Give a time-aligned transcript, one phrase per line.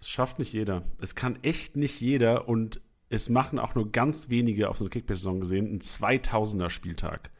[0.00, 0.82] Es schafft nicht jeder.
[1.00, 4.90] Es kann echt nicht jeder und es machen auch nur ganz wenige auf so eine
[4.90, 7.30] Kickbase-Saison gesehen einen 2000er-Spieltag.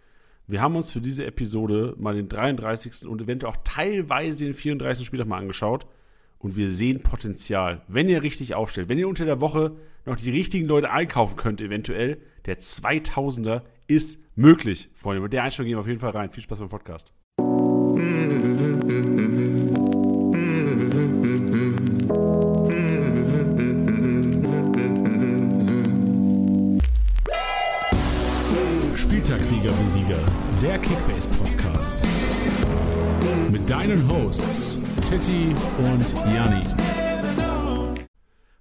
[0.46, 3.06] Wir haben uns für diese Episode mal den 33.
[3.06, 5.06] und eventuell auch teilweise den 34.
[5.06, 5.86] Spieltag mal angeschaut
[6.38, 7.82] und wir sehen Potenzial.
[7.86, 11.60] Wenn ihr richtig aufstellt, wenn ihr unter der Woche noch die richtigen Leute einkaufen könnt,
[11.60, 15.22] eventuell, der 2000er ist möglich, Freunde.
[15.22, 16.30] Mit der Einstellung gehen wir auf jeden Fall rein.
[16.30, 17.12] Viel Spaß beim Podcast.
[29.60, 30.18] Spieltagssieger wie Sieger,
[30.62, 32.06] der Kickbase Podcast.
[33.50, 36.64] Mit deinen Hosts Titti und Janni.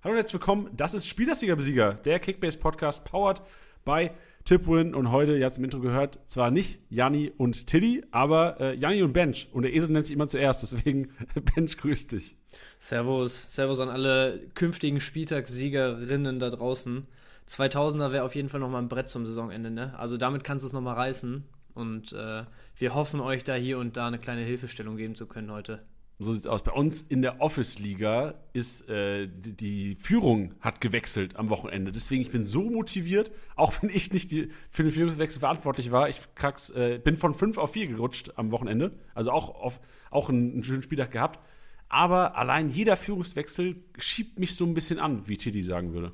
[0.03, 0.70] Hallo und herzlich willkommen.
[0.75, 3.41] Das ist Spieltagssieger-Besieger, der Kickbase-Podcast, powered
[3.85, 4.09] by
[4.44, 4.94] Tipwin.
[4.94, 8.75] Und heute, ihr habt es im Intro gehört, zwar nicht Janni und Tilly, aber äh,
[8.75, 9.47] Janni und Bench.
[9.53, 11.11] Und der Esel nennt sich immer zuerst, deswegen
[11.55, 12.36] Bench grüßt dich.
[12.77, 17.08] Servus, Servus an alle künftigen Spieltagssiegerinnen da draußen.
[17.50, 19.97] 2000er wäre auf jeden Fall nochmal ein Brett zum Saisonende, ne?
[19.97, 21.44] Also damit kannst du es nochmal reißen.
[21.73, 22.44] Und äh,
[22.75, 25.81] wir hoffen, euch da hier und da eine kleine Hilfestellung geben zu können heute.
[26.22, 26.64] So sieht's aus.
[26.64, 31.94] Bei uns in der Office-Liga ist äh, die, Führung hat gewechselt am Wochenende.
[31.94, 36.09] Deswegen ich bin so motiviert, auch wenn ich nicht die, für den Führungswechsel verantwortlich war.
[36.09, 38.91] Ich krax, äh, bin von 5 auf 4 gerutscht am Wochenende.
[39.13, 39.80] Also auch, auf,
[40.11, 41.39] auch einen, einen schönen Spieltag gehabt.
[41.88, 46.11] Aber allein jeder Führungswechsel schiebt mich so ein bisschen an, wie Tiddy sagen würde.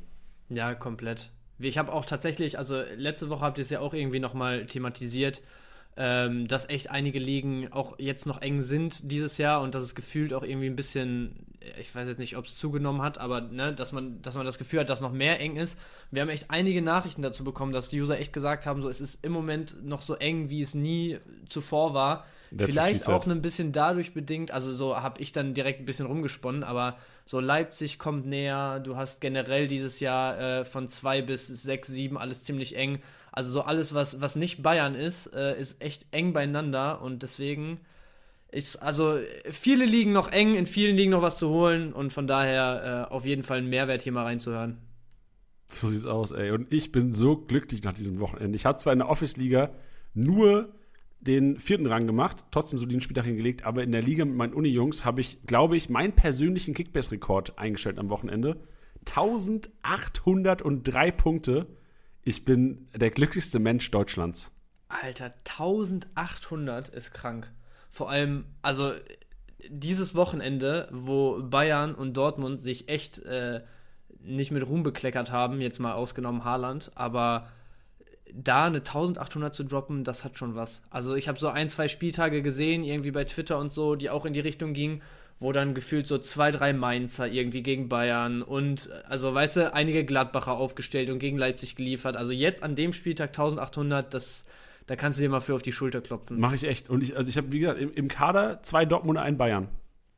[0.49, 1.31] Ja, komplett.
[1.57, 5.41] Ich habe auch tatsächlich, also letzte Woche habt ihr es ja auch irgendwie nochmal thematisiert
[5.97, 9.95] ähm, dass echt einige Ligen auch jetzt noch eng sind dieses Jahr und dass es
[9.95, 11.47] gefühlt auch irgendwie ein bisschen,
[11.79, 14.57] ich weiß jetzt nicht, ob es zugenommen hat, aber ne, dass man, dass man das
[14.57, 15.79] Gefühl hat, dass noch mehr eng ist.
[16.11, 18.99] Wir haben echt einige Nachrichten dazu bekommen, dass die User echt gesagt haben, so es
[18.99, 22.25] ist im Moment noch so eng, wie es nie zuvor war.
[22.55, 26.05] That's Vielleicht auch ein bisschen dadurch bedingt, also so habe ich dann direkt ein bisschen
[26.05, 31.47] rumgesponnen, aber so Leipzig kommt näher, du hast generell dieses Jahr äh, von zwei bis
[31.47, 32.99] sechs, sieben alles ziemlich eng.
[33.35, 37.81] Also so alles, was, was nicht Bayern ist, äh, ist echt eng beieinander und deswegen
[38.49, 39.19] ist, also
[39.51, 43.13] viele liegen noch eng, in vielen liegen noch was zu holen und von daher äh,
[43.13, 44.77] auf jeden Fall ein Mehrwert hier mal reinzuhören.
[45.67, 46.51] So sieht's aus, ey.
[46.51, 48.55] Und ich bin so glücklich nach diesem Wochenende.
[48.55, 49.71] Ich hatte zwar in der Office-Liga
[50.13, 50.73] nur
[51.19, 54.53] den vierten Rang gemacht, trotzdem so den Spieltag hingelegt, aber in der Liga mit meinen
[54.53, 58.61] Uni-Jungs habe ich, glaube ich, meinen persönlichen Kickbase-Rekord eingestellt am Wochenende.
[59.05, 61.67] 1803 Punkte
[62.25, 64.51] ich bin der glücklichste Mensch Deutschlands.
[64.89, 67.51] Alter, 1800 ist krank.
[67.89, 68.91] Vor allem, also
[69.69, 73.61] dieses Wochenende, wo Bayern und Dortmund sich echt äh,
[74.19, 77.49] nicht mit Ruhm bekleckert haben, jetzt mal ausgenommen Haaland, aber
[78.33, 80.81] da eine 1800 zu droppen, das hat schon was.
[80.89, 84.25] Also ich habe so ein, zwei Spieltage gesehen, irgendwie bei Twitter und so, die auch
[84.25, 85.01] in die Richtung gingen
[85.39, 90.05] wo dann gefühlt so zwei, drei Mainzer irgendwie gegen Bayern und also weißt du, einige
[90.05, 92.15] Gladbacher aufgestellt und gegen Leipzig geliefert.
[92.15, 94.45] Also jetzt an dem Spieltag 1800, das
[94.87, 96.39] da kannst du dir mal für auf die Schulter klopfen.
[96.39, 96.89] Mache ich echt.
[96.89, 99.67] Und ich, also ich habe, wie gesagt, im, im, Kader zwei Dortmunder, ein Bayern.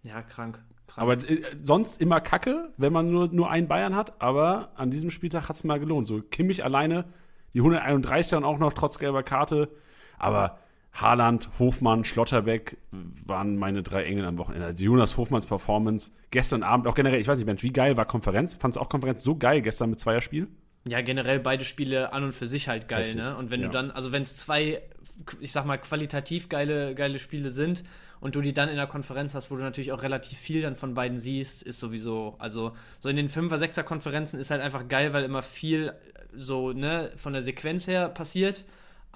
[0.04, 0.60] Ja, krank.
[0.88, 0.98] krank.
[0.98, 4.22] Aber äh, sonst immer Kacke, wenn man nur, nur einen Bayern hat.
[4.22, 6.06] Aber an diesem Spieltag hat es mal gelohnt.
[6.06, 7.06] So Kimmich alleine,
[7.54, 9.70] die 131 und auch noch trotz gelber Karte.
[10.18, 10.60] Aber
[11.02, 12.78] Haaland, Hofmann, Schlotterbeck
[13.26, 14.66] waren meine drei Engel am Wochenende.
[14.66, 18.06] Also Jonas Hofmanns Performance gestern Abend, auch generell, ich weiß nicht, Mensch, wie geil war
[18.06, 18.56] Konferenz?
[18.56, 20.48] Fandest du auch Konferenz so geil gestern mit Zweierspiel?
[20.88, 23.22] Ja, generell beide Spiele an und für sich halt geil, Heftig.
[23.22, 23.38] ne?
[23.38, 23.68] Und wenn ja.
[23.68, 24.82] du dann, also wenn es zwei,
[25.40, 27.84] ich sag mal, qualitativ geile, geile Spiele sind
[28.20, 30.76] und du die dann in der Konferenz hast, wo du natürlich auch relativ viel dann
[30.76, 34.88] von beiden siehst, ist sowieso, also so in den 5er, 6er Konferenzen ist halt einfach
[34.88, 35.94] geil, weil immer viel
[36.34, 38.66] so, ne, von der Sequenz her passiert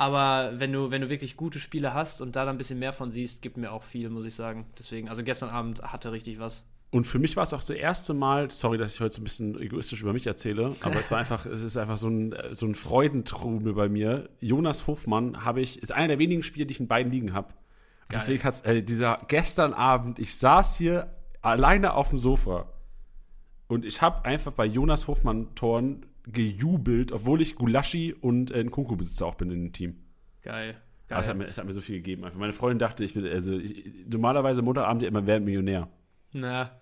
[0.01, 2.91] aber wenn du, wenn du wirklich gute Spiele hast und da dann ein bisschen mehr
[2.91, 4.65] von siehst, gibt mir auch viel, muss ich sagen.
[4.79, 6.63] Deswegen, also gestern Abend hatte richtig was.
[6.89, 9.25] Und für mich war es auch das erste Mal, sorry, dass ich heute so ein
[9.25, 12.65] bisschen egoistisch über mich erzähle, aber es war einfach, es ist einfach so ein, so
[12.65, 14.27] ein Freudentrubel bei mir.
[14.39, 17.53] Jonas Hofmann habe ich, ist einer der wenigen Spiele, die ich in beiden Ligen habe.
[18.11, 22.65] Deswegen hat äh, dieser gestern Abend, ich saß hier alleine auf dem Sofa
[23.67, 29.25] und ich habe einfach bei Jonas Hofmann Toren gejubelt, obwohl ich Gulaschi und äh, Nkunku-Besitzer
[29.25, 29.97] auch bin in dem Team.
[30.41, 30.75] Geil.
[31.07, 31.19] Geil.
[31.19, 32.23] Es hat, mir, es hat mir so viel gegeben.
[32.23, 32.39] Einfach.
[32.39, 35.89] Meine Freundin dachte, ich bin, also ich, normalerweise Montagabend immer wer Millionär.
[36.31, 36.79] Na.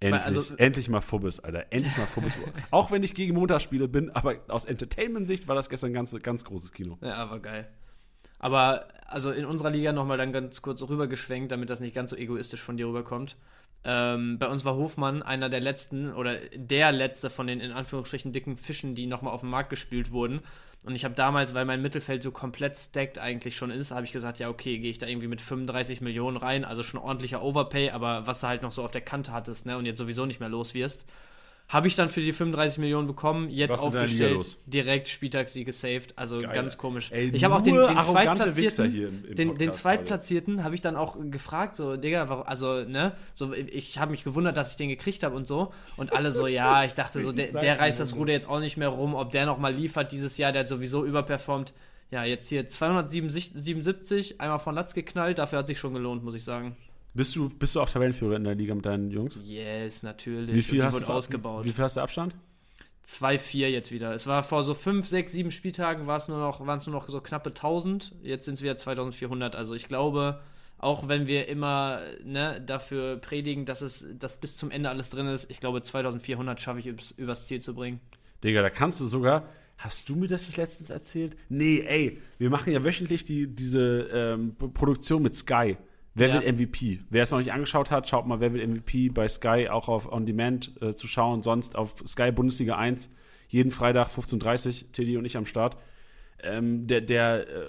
[0.00, 1.66] Endlich, also, endlich mal Fubbes, Alter.
[1.70, 2.38] Endlich mal Fubbes.
[2.70, 6.44] auch wenn ich gegen Montagsspiele bin, aber aus Entertainment-Sicht war das gestern ein ganz, ganz
[6.44, 6.98] großes Kino.
[7.02, 7.68] Ja, aber geil.
[8.38, 12.16] Aber also in unserer Liga nochmal dann ganz kurz rübergeschwenkt, damit das nicht ganz so
[12.16, 13.36] egoistisch von dir rüberkommt.
[13.84, 18.32] Ähm, bei uns war Hofmann einer der letzten oder der letzte von den in Anführungsstrichen
[18.32, 20.40] dicken Fischen, die nochmal auf den Markt gespült wurden.
[20.84, 24.12] Und ich habe damals, weil mein Mittelfeld so komplett stacked eigentlich schon ist, habe ich
[24.12, 27.90] gesagt, ja, okay, gehe ich da irgendwie mit 35 Millionen rein, also schon ordentlicher Overpay,
[27.90, 30.40] aber was du halt noch so auf der Kante hattest, ne, und jetzt sowieso nicht
[30.40, 31.06] mehr los wirst.
[31.68, 36.40] Habe ich dann für die 35 Millionen bekommen, jetzt Was aufgestellt, direkt Spieltagssieg gesaved, also
[36.40, 36.54] Geil.
[36.54, 37.10] ganz komisch.
[37.12, 40.80] Ey, ich habe auch den, den Zweitplatzierten, hier im- im den, den Zweitplatzierten habe ich
[40.80, 44.88] dann auch gefragt, so, Digga, also, ne, so, ich habe mich gewundert, dass ich den
[44.88, 45.70] gekriegt habe und so.
[45.98, 48.16] Und alle so, ja, ich dachte so, der, der reißt das.
[48.16, 51.04] Ruder jetzt auch nicht mehr rum, ob der nochmal liefert dieses Jahr, der hat sowieso
[51.04, 51.74] überperformt.
[52.10, 56.44] Ja, jetzt hier 277, einmal von Latz geknallt, dafür hat sich schon gelohnt, muss ich
[56.44, 56.76] sagen.
[57.18, 59.40] Bist du, bist du auch Tabellenführer in der Liga mit deinen Jungs?
[59.42, 60.54] Yes, natürlich.
[60.54, 61.64] Wie viel hast du ausgebaut.
[61.64, 62.36] Wie viel hast du Abstand?
[63.04, 64.14] 2-4 jetzt wieder.
[64.14, 66.94] Es war vor so 5, 6, 7 Spieltagen war es nur noch, waren es nur
[66.94, 68.14] noch so knappe 1000.
[68.22, 69.56] Jetzt sind es wieder 2400.
[69.56, 70.40] Also ich glaube,
[70.78, 75.26] auch wenn wir immer ne, dafür predigen, dass es dass bis zum Ende alles drin
[75.26, 77.98] ist, ich glaube 2400 schaffe ich übers, übers Ziel zu bringen.
[78.44, 79.48] Digga, da kannst du sogar.
[79.76, 81.36] Hast du mir das nicht letztens erzählt?
[81.48, 85.76] Nee, ey, wir machen ja wöchentlich die, diese ähm, Produktion mit Sky.
[86.18, 86.34] Wer Ja.
[86.34, 87.00] wird MVP?
[87.10, 90.10] Wer es noch nicht angeschaut hat, schaut mal, wer wird MVP bei Sky auch auf
[90.10, 91.42] On Demand äh, zu schauen.
[91.42, 93.12] Sonst auf Sky Bundesliga 1.
[93.48, 95.76] Jeden Freitag 15.30 Uhr, Teddy und ich am Start.
[96.42, 97.68] Ähm, der, der, äh,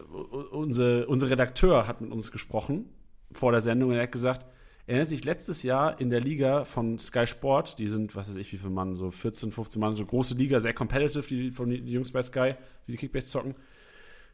[0.51, 2.85] unser, unser Redakteur hat mit uns gesprochen
[3.31, 4.45] vor der Sendung und er hat gesagt,
[4.85, 8.35] er erinnert sich letztes Jahr in der Liga von Sky Sport, die sind, was weiß
[8.37, 11.69] ich, wie viele Mann, so 14, 15 Mann, so große Liga, sehr competitive, die, von
[11.69, 12.53] die Jungs bei Sky,
[12.87, 13.55] die die Kickbase zocken,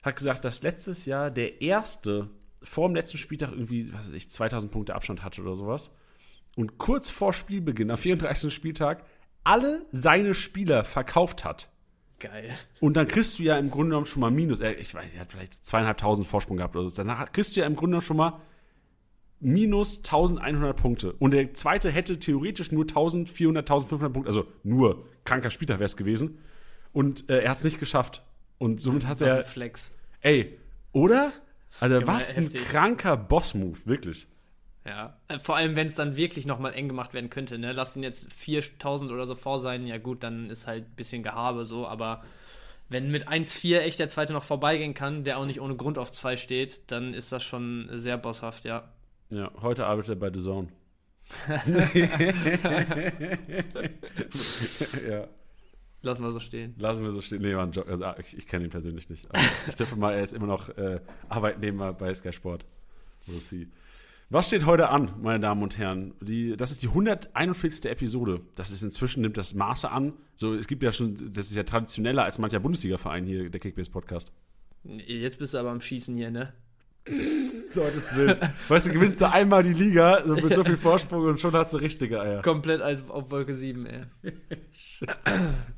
[0.01, 2.29] hat gesagt, dass letztes Jahr der erste
[2.65, 5.91] vor dem letzten Spieltag irgendwie, was weiß ich, 2000 Punkte Abstand hatte oder sowas.
[6.55, 8.53] Und kurz vor Spielbeginn, am 34.
[8.53, 9.05] Spieltag,
[9.43, 11.69] alle seine Spieler verkauft hat.
[12.19, 12.55] Geil.
[12.79, 14.61] Und dann kriegst du ja im Grunde genommen schon mal Minus.
[14.61, 17.03] Ich weiß, er hat vielleicht zweieinhalbtausend Vorsprung gehabt oder so.
[17.03, 18.41] Dann kriegst du ja im Grunde genommen schon mal
[19.39, 21.13] minus 1100 Punkte.
[21.13, 24.29] Und der zweite hätte theoretisch nur 1400, 1500 Punkte.
[24.29, 26.39] Also nur kranker Spieltag wäre es gewesen.
[26.93, 28.23] Und äh, er hat es nicht geschafft.
[28.57, 29.43] Und somit hat er.
[29.43, 29.93] Flex.
[30.21, 30.57] Ey,
[30.93, 31.33] oder?
[31.79, 32.65] Also, Ja, was ein heftig.
[32.65, 34.27] kranker Boss-Move, wirklich.
[34.85, 35.17] Ja.
[35.27, 37.71] Äh, Vor allem, wenn es dann wirklich nochmal eng gemacht werden könnte, ne?
[37.71, 41.23] Lass ihn jetzt 4000 oder so vor sein, ja gut, dann ist halt ein bisschen
[41.23, 42.23] Gehabe so, aber
[42.87, 46.11] wenn mit 1-4 echt der zweite noch vorbeigehen kann, der auch nicht ohne Grund auf
[46.11, 48.89] 2 steht, dann ist das schon sehr bosshaft, ja.
[49.31, 50.67] Ja, heute arbeitet er bei The Zone.
[55.09, 55.27] ja.
[56.05, 56.75] Lassen wir so stehen.
[56.77, 57.41] Lassen wir so stehen.
[57.41, 59.27] Nee, Mann, also, ah, ich, ich kenne ihn persönlich nicht.
[59.67, 62.65] Ich tippe mal, er ist immer noch äh, Arbeitnehmer bei Sky Sport.
[63.25, 63.67] We'll see.
[64.29, 66.13] Was steht heute an, meine Damen und Herren?
[66.21, 67.85] Die, das ist die 141.
[67.85, 68.41] Episode.
[68.53, 70.13] Das ist inzwischen, nimmt das Maße an.
[70.35, 74.31] So, es gibt ja schon, das ist ja traditioneller als mancher Bundesliga-Verein hier, der Kickbase-Podcast.
[74.83, 76.53] Jetzt bist du aber am Schießen hier, ne?
[77.07, 78.39] So, das wild.
[78.67, 81.73] weißt du, gewinnst du einmal die Liga so mit so viel Vorsprung und schon hast
[81.73, 82.41] du richtige Eier.
[82.41, 84.01] Komplett als auf Wolke 7, ey.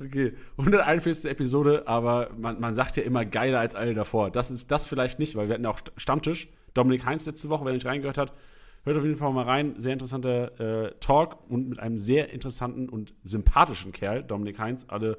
[0.02, 1.30] Okay, 141.
[1.30, 4.30] Episode, aber man, man sagt ja immer geiler als alle davor.
[4.32, 6.48] Das ist das vielleicht nicht, weil wir hatten ja auch St- Stammtisch.
[6.74, 8.34] Dominik Heinz letzte Woche, wer nicht reingehört hat,
[8.84, 9.74] hört auf jeden Fall mal rein.
[9.78, 14.86] Sehr interessanter äh, Talk und mit einem sehr interessanten und sympathischen Kerl, Dominik Heinz.
[14.88, 15.18] Alle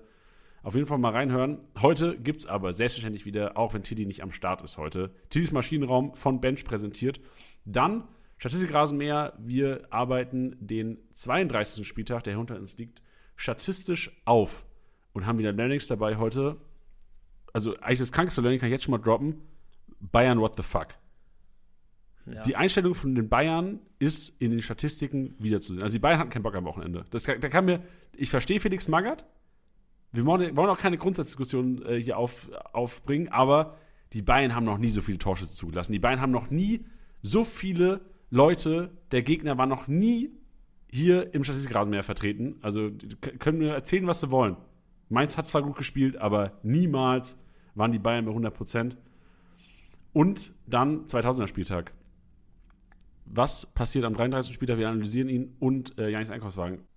[0.62, 1.58] auf jeden Fall mal reinhören.
[1.81, 5.52] Heute gibt es aber selbstverständlich wieder, auch wenn Tilly nicht am Start ist heute, Tillys
[5.52, 7.20] Maschinenraum von Bench präsentiert.
[7.64, 8.05] Dann
[8.38, 9.34] Statistikrasenmäher.
[9.38, 11.87] Wir arbeiten den 32.
[11.87, 13.02] Spieltag, der hinter uns liegt,
[13.37, 14.64] statistisch auf
[15.12, 16.56] und haben wieder Learnings dabei heute.
[17.52, 19.40] Also eigentlich das krankste Learning kann ich jetzt schon mal droppen.
[20.00, 20.88] Bayern, what the fuck?
[22.26, 22.43] Ja.
[22.43, 25.82] Die Einstellung von den Bayern ist in den Statistiken wiederzusehen.
[25.82, 27.04] Also die Bayern hatten keinen Bock am Wochenende.
[27.11, 27.82] Das, kann- da kann mir,
[28.16, 29.25] ich verstehe Felix Magath.
[30.12, 33.77] Wir wollen, auch keine Grundsatzdiskussion äh, hier auf, aufbringen, aber
[34.12, 35.93] die Bayern haben noch nie so viele Torschüsse zugelassen.
[35.93, 36.87] Die Bayern haben noch nie
[37.23, 38.00] so viele
[38.31, 40.31] Leute, der Gegner war noch nie
[40.91, 42.57] hier im Statistikrasenmäher vertreten.
[42.62, 42.91] Also
[43.38, 44.57] können mir erzählen, was sie wollen.
[45.11, 47.38] Mainz hat zwar gut gespielt, aber niemals
[47.75, 48.97] waren die Bayern bei 100 Prozent.
[50.12, 51.93] Und dann 2000er Spieltag.
[53.27, 54.55] Was passiert am 33.
[54.55, 54.79] Spieltag?
[54.79, 56.88] Wir analysieren ihn und äh, Janis Einkaufswagen.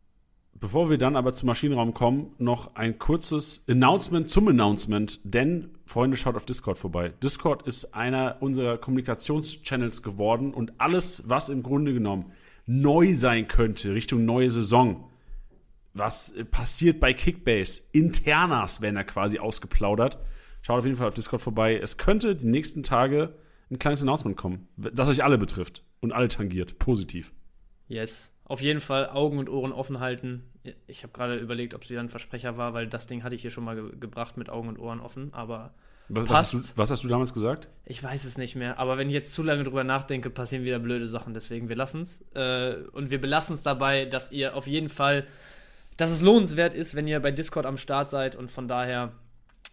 [0.54, 6.18] Bevor wir dann aber zum Maschinenraum kommen, noch ein kurzes Announcement zum Announcement, denn Freunde,
[6.18, 7.14] schaut auf Discord vorbei.
[7.24, 12.32] Discord ist einer unserer Kommunikationschannels geworden und alles, was im Grunde genommen
[12.66, 15.10] neu sein könnte Richtung neue Saison,
[15.94, 20.20] was äh, passiert bei Kickbase, Internas werden da quasi ausgeplaudert.
[20.62, 21.78] Schaut auf jeden Fall auf Discord vorbei.
[21.78, 23.36] Es könnte die nächsten Tage
[23.72, 27.34] ein kleines Announcement kommen, das euch alle betrifft und alle tangiert, positiv.
[27.88, 28.32] Yes.
[28.52, 30.44] Auf jeden Fall Augen und Ohren offen halten.
[30.86, 33.44] Ich habe gerade überlegt, ob es wieder ein Versprecher war, weil das Ding hatte ich
[33.44, 35.34] hier schon mal ge gebracht mit Augen und Ohren offen.
[35.34, 35.74] Aber
[36.10, 37.70] Was, was, hast du, was, hast du, damals gesagt?
[37.86, 40.80] Ich weiß es nicht mehr, aber wenn ich jetzt zu lange drüber nachdenke, passieren wieder
[40.80, 41.34] blöde Sachen.
[41.34, 42.26] Deswegen, wir lassen es.
[42.34, 45.26] Äh, und wir belassen es dabei, dass ihr auf jeden Fall,
[45.96, 48.36] dass es lohnenswert ist, wenn ihr bei Discord am Start seid.
[48.36, 49.14] Und von daher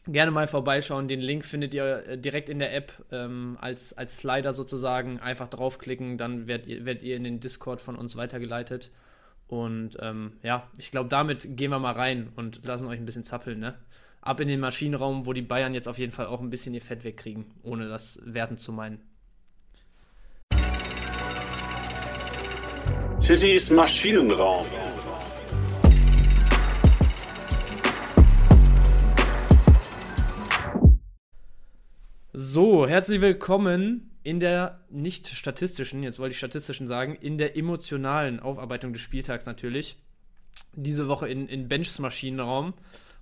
[0.07, 1.09] gerne mal vorbeischauen.
[1.09, 5.21] Den Link findet ihr äh, direkt in der App ähm, als, als Slider sozusagen.
[5.21, 8.91] Einfach draufklicken, dann werdet ihr, werdet ihr in den Discord von uns weitergeleitet.
[9.47, 13.25] Und ähm, ja, ich glaube, damit gehen wir mal rein und lassen euch ein bisschen
[13.25, 13.75] zappeln, ne?
[14.21, 16.83] Ab in den Maschinenraum, wo die Bayern jetzt auf jeden Fall auch ein bisschen ihr
[16.83, 19.01] Fett wegkriegen, ohne das werten zu meinen.
[23.21, 24.67] Tittys Maschinenraum.
[32.41, 38.39] So, herzlich willkommen in der nicht statistischen, jetzt wollte ich statistischen sagen, in der emotionalen
[38.39, 39.97] Aufarbeitung des Spieltags natürlich.
[40.73, 42.75] Diese Woche in, in Benchs Maschinenraum.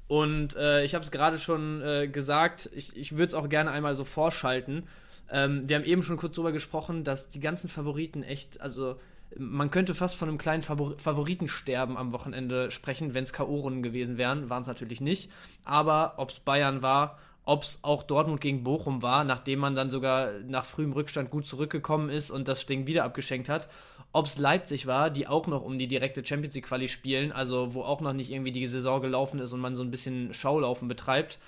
[0.06, 3.70] Und äh, ich habe es gerade schon äh, gesagt, ich, ich würde es auch gerne
[3.70, 4.82] einmal so vorschalten.
[5.30, 9.00] Ähm, wir haben eben schon kurz darüber gesprochen, dass die ganzen Favoriten echt, also
[9.38, 14.18] man könnte fast von einem kleinen Favor Favoritensterben am Wochenende sprechen, wenn es K.O.-Runden gewesen
[14.18, 14.50] wären.
[14.50, 15.30] Waren es natürlich nicht.
[15.64, 19.88] Aber ob es Bayern war ob es auch Dortmund gegen Bochum war, nachdem man dann
[19.88, 23.68] sogar nach frühem Rückstand gut zurückgekommen ist und das Ding wieder abgeschenkt hat.
[24.12, 27.72] Ob es Leipzig war, die auch noch um die direkte Champions League Quali spielen, also
[27.72, 30.88] wo auch noch nicht irgendwie die Saison gelaufen ist und man so ein bisschen Schaulaufen
[30.88, 31.38] betreibt.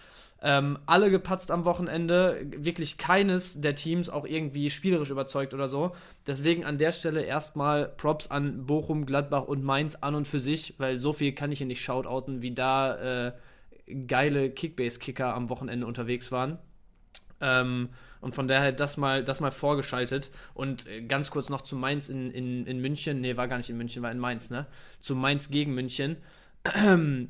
[0.41, 5.97] Ähm, alle gepatzt am Wochenende, wirklich keines der Teams auch irgendwie spielerisch überzeugt oder so.
[6.29, 10.75] Deswegen an der Stelle erstmal Props an Bochum, Gladbach und Mainz an und für sich,
[10.79, 13.33] weil so viel kann ich hier nicht shoutouten, wie da äh,
[14.07, 16.59] geile Kickbase-Kicker am Wochenende unterwegs waren.
[17.41, 17.91] Ähm,
[18.21, 20.31] und von daher das mal, das mal vorgeschaltet.
[20.55, 23.21] Und äh, ganz kurz noch zu Mainz in, in, in München.
[23.21, 24.67] Nee, war gar nicht in München, war in Mainz, ne?
[24.99, 26.17] Zu Mainz gegen München.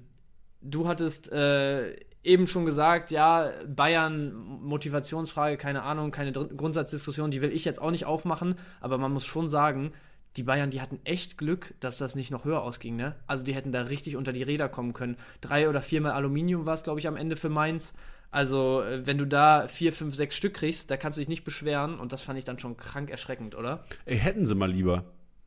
[0.60, 7.40] Du hattest äh, eben schon gesagt, ja, Bayern, Motivationsfrage, keine Ahnung, keine Dr Grundsatzdiskussion, die
[7.42, 9.92] will ich jetzt auch nicht aufmachen, aber man muss schon sagen,
[10.38, 13.16] die Bayern, die hatten echt Glück, dass das nicht noch höher ausging, ne?
[13.26, 15.16] Also die hätten da richtig unter die Räder kommen können.
[15.40, 17.92] Drei oder viermal Aluminium war es, glaube ich, am Ende für Mainz.
[18.30, 21.44] Also, äh, wenn du da vier, fünf, sechs Stück kriegst, da kannst du dich nicht
[21.44, 23.84] beschweren und das fand ich dann schon krank erschreckend, oder?
[24.04, 25.04] Ey, hätten sie mal lieber.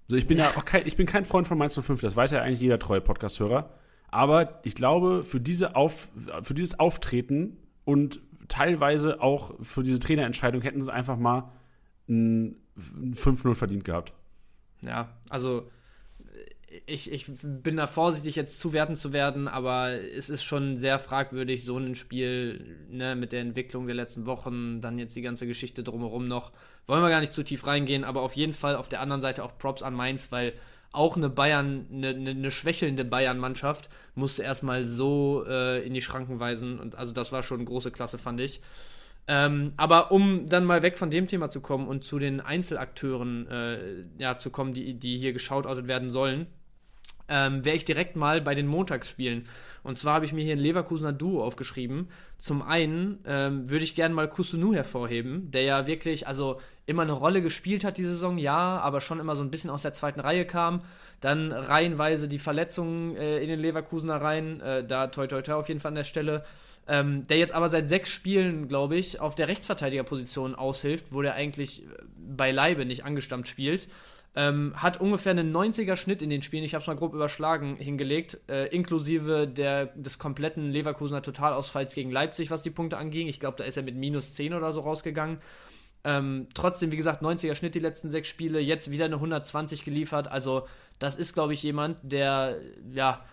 [0.08, 2.32] Also ich bin ja, auch kein, ich bin kein Freund von Mainz 05, das weiß
[2.32, 3.70] ja eigentlich jeder treue Podcast-Hörer.
[4.10, 6.10] Aber ich glaube, für, diese Auf,
[6.42, 7.56] für dieses Auftreten
[7.86, 8.20] und
[8.50, 11.52] teilweise auch für diese Trainerentscheidung hätten sie einfach mal
[12.10, 14.14] ein 5-0 verdient gehabt.
[14.84, 15.70] Ja, also
[16.86, 21.00] ich, ich bin da vorsichtig, jetzt zu werten zu werden, aber es ist schon sehr
[21.00, 25.48] fragwürdig, so ein Spiel ne, mit der Entwicklung der letzten Wochen, dann jetzt die ganze
[25.48, 26.52] Geschichte drumherum noch.
[26.88, 29.44] Wollen wir gar nicht zu tief reingehen, aber auf jeden Fall auf der anderen Seite
[29.44, 30.54] auch Props an Mainz, weil
[30.94, 36.80] auch eine Bayern, eine, eine schwächelnde Bayern-Mannschaft musste erstmal so äh, in die Schranken weisen.
[36.80, 38.62] Und also das war schon große Klasse, fand ich.
[39.28, 43.48] Ähm, aber um dann mal weg von dem Thema zu kommen und zu den Einzelakteuren
[43.48, 46.48] äh, ja, zu kommen, die, die hier geschautoutet werden sollen,
[47.30, 49.48] ähm, wäre ich direkt mal bei den Montagsspielen.
[49.84, 52.10] Und zwar habe ich mir hier ein Leverkusener Duo aufgeschrieben.
[52.38, 57.14] Zum einen ähm, würde ich gerne mal Kusunu hervorheben, der ja wirklich, also immer eine
[57.14, 60.20] Rolle gespielt hat diese Saison, ja, aber schon immer so ein bisschen aus der zweiten
[60.20, 60.82] Reihe kam.
[61.20, 65.68] Dann reihenweise die Verletzungen äh, in den Leverkusener Reihen, äh, da toi toi toi auf
[65.68, 66.44] jeden Fall an der Stelle.
[66.88, 71.36] Ähm, der jetzt aber seit sechs Spielen, glaube ich, auf der Rechtsverteidigerposition aushilft, wo der
[71.36, 71.84] eigentlich
[72.18, 73.88] beileibe nicht angestammt spielt.
[74.34, 77.76] Ähm, hat ungefähr einen 90er Schnitt in den Spielen, ich habe es mal grob überschlagen,
[77.76, 83.28] hingelegt, äh, inklusive der, des kompletten Leverkusener Totalausfalls gegen Leipzig, was die Punkte anging.
[83.28, 85.40] Ich glaube, da ist er mit minus 10 oder so rausgegangen.
[86.06, 90.30] Ähm, trotzdem, wie gesagt, 90er Schnitt die letzten sechs Spiele, jetzt wieder eine 120 geliefert.
[90.30, 90.66] Also,
[90.98, 92.58] das ist, glaube ich, jemand, der,
[92.94, 93.26] ja,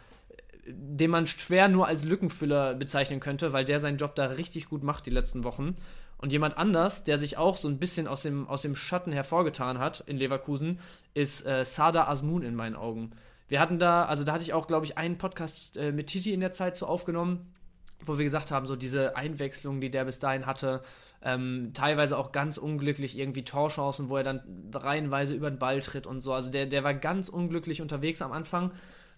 [0.70, 4.82] den man schwer nur als Lückenfüller bezeichnen könnte, weil der seinen Job da richtig gut
[4.82, 5.76] macht die letzten Wochen.
[6.18, 9.78] Und jemand anders, der sich auch so ein bisschen aus dem, aus dem Schatten hervorgetan
[9.78, 10.80] hat in Leverkusen,
[11.14, 13.12] ist äh, Sada Asmun in meinen Augen.
[13.46, 16.32] Wir hatten da, also da hatte ich auch, glaube ich, einen Podcast äh, mit Titi
[16.32, 17.54] in der Zeit so aufgenommen,
[18.04, 20.82] wo wir gesagt haben, so diese Einwechslung, die der bis dahin hatte,
[21.22, 26.06] ähm, teilweise auch ganz unglücklich irgendwie Torchancen, wo er dann reihenweise über den Ball tritt
[26.06, 26.32] und so.
[26.32, 28.72] Also der, der war ganz unglücklich unterwegs am Anfang.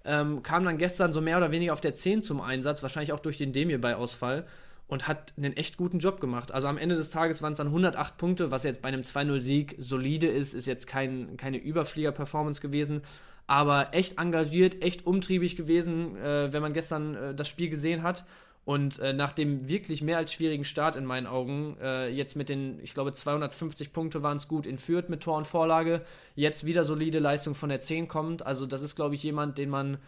[0.05, 3.21] Ähm, kam dann gestern so mehr oder weniger auf der 10 zum Einsatz, wahrscheinlich auch
[3.21, 4.47] durch den Demir bei Ausfall
[4.91, 6.53] und hat einen echt guten Job gemacht.
[6.53, 9.77] Also am Ende des Tages waren es dann 108 Punkte, was jetzt bei einem 2-0-Sieg
[9.79, 13.03] solide ist, ist jetzt kein, keine Überflieger-Performance gewesen,
[13.47, 18.25] aber echt engagiert, echt umtriebig gewesen, äh, wenn man gestern äh, das Spiel gesehen hat.
[18.71, 22.49] Und äh, nach dem wirklich mehr als schwierigen Start in meinen Augen, äh, jetzt mit
[22.49, 26.03] den, ich glaube, 250 Punkte waren es gut in Fürth mit Tor und Vorlage,
[26.37, 28.47] jetzt wieder solide Leistung von der 10 kommt.
[28.47, 29.99] Also das ist, glaube ich, jemand, den man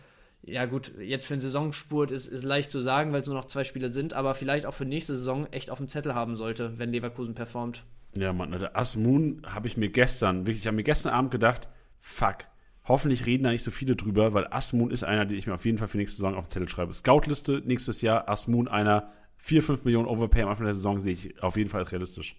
[0.45, 3.47] ja gut, jetzt für einen Saisonspurt ist, ist leicht zu sagen, weil es nur noch
[3.47, 6.79] zwei Spiele sind, aber vielleicht auch für nächste Saison echt auf dem Zettel haben sollte,
[6.79, 7.83] wenn Leverkusen performt.
[8.17, 8.77] Ja, Mann, Alter.
[8.77, 12.45] Asmun habe ich mir gestern, wirklich, ich habe mir gestern Abend gedacht, fuck,
[12.85, 15.65] hoffentlich reden da nicht so viele drüber, weil Asmun ist einer, den ich mir auf
[15.65, 16.93] jeden Fall für nächste Saison auf den Zettel schreibe.
[16.93, 21.43] Scoutliste nächstes Jahr, Asmun einer, 4, 5 Millionen Overpay am Anfang der Saison sehe ich
[21.43, 22.37] auf jeden Fall als realistisch.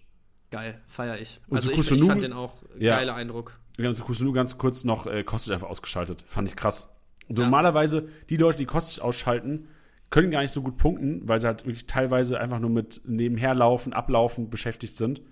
[0.50, 1.40] Geil, feiere ich.
[1.48, 2.96] Und also zu ich, ich Kusunu- fand den auch Ja.
[2.96, 3.58] geiler Eindruck.
[3.78, 6.24] Ja, und zu Kusunu ganz kurz noch, äh, Kostic einfach ausgeschaltet.
[6.26, 6.90] Fand ich krass.
[7.28, 7.44] Und Ja.
[7.44, 9.68] Normalerweise, die Leute, die Kostic ausschalten,
[10.10, 13.92] können gar nicht so gut punkten, weil sie halt wirklich teilweise einfach nur mit nebenherlaufen,
[13.92, 15.22] ablaufen beschäftigt sind.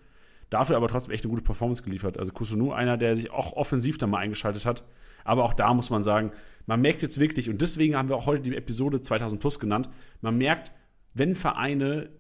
[0.53, 2.19] Dafür aber trotzdem echt eine gute Performance geliefert.
[2.19, 4.85] Also Kusunu, einer, der sich auch offensiv dann mal eingeschaltet hat.
[5.25, 6.33] Aber auch da muss man sagen,
[6.67, 9.89] man merkt jetzt wirklich, und deswegen haben wir auch heute die Episode 2000 Plus genannt,
[10.21, 10.73] man merkt,
[11.15, 12.11] wenn Vereine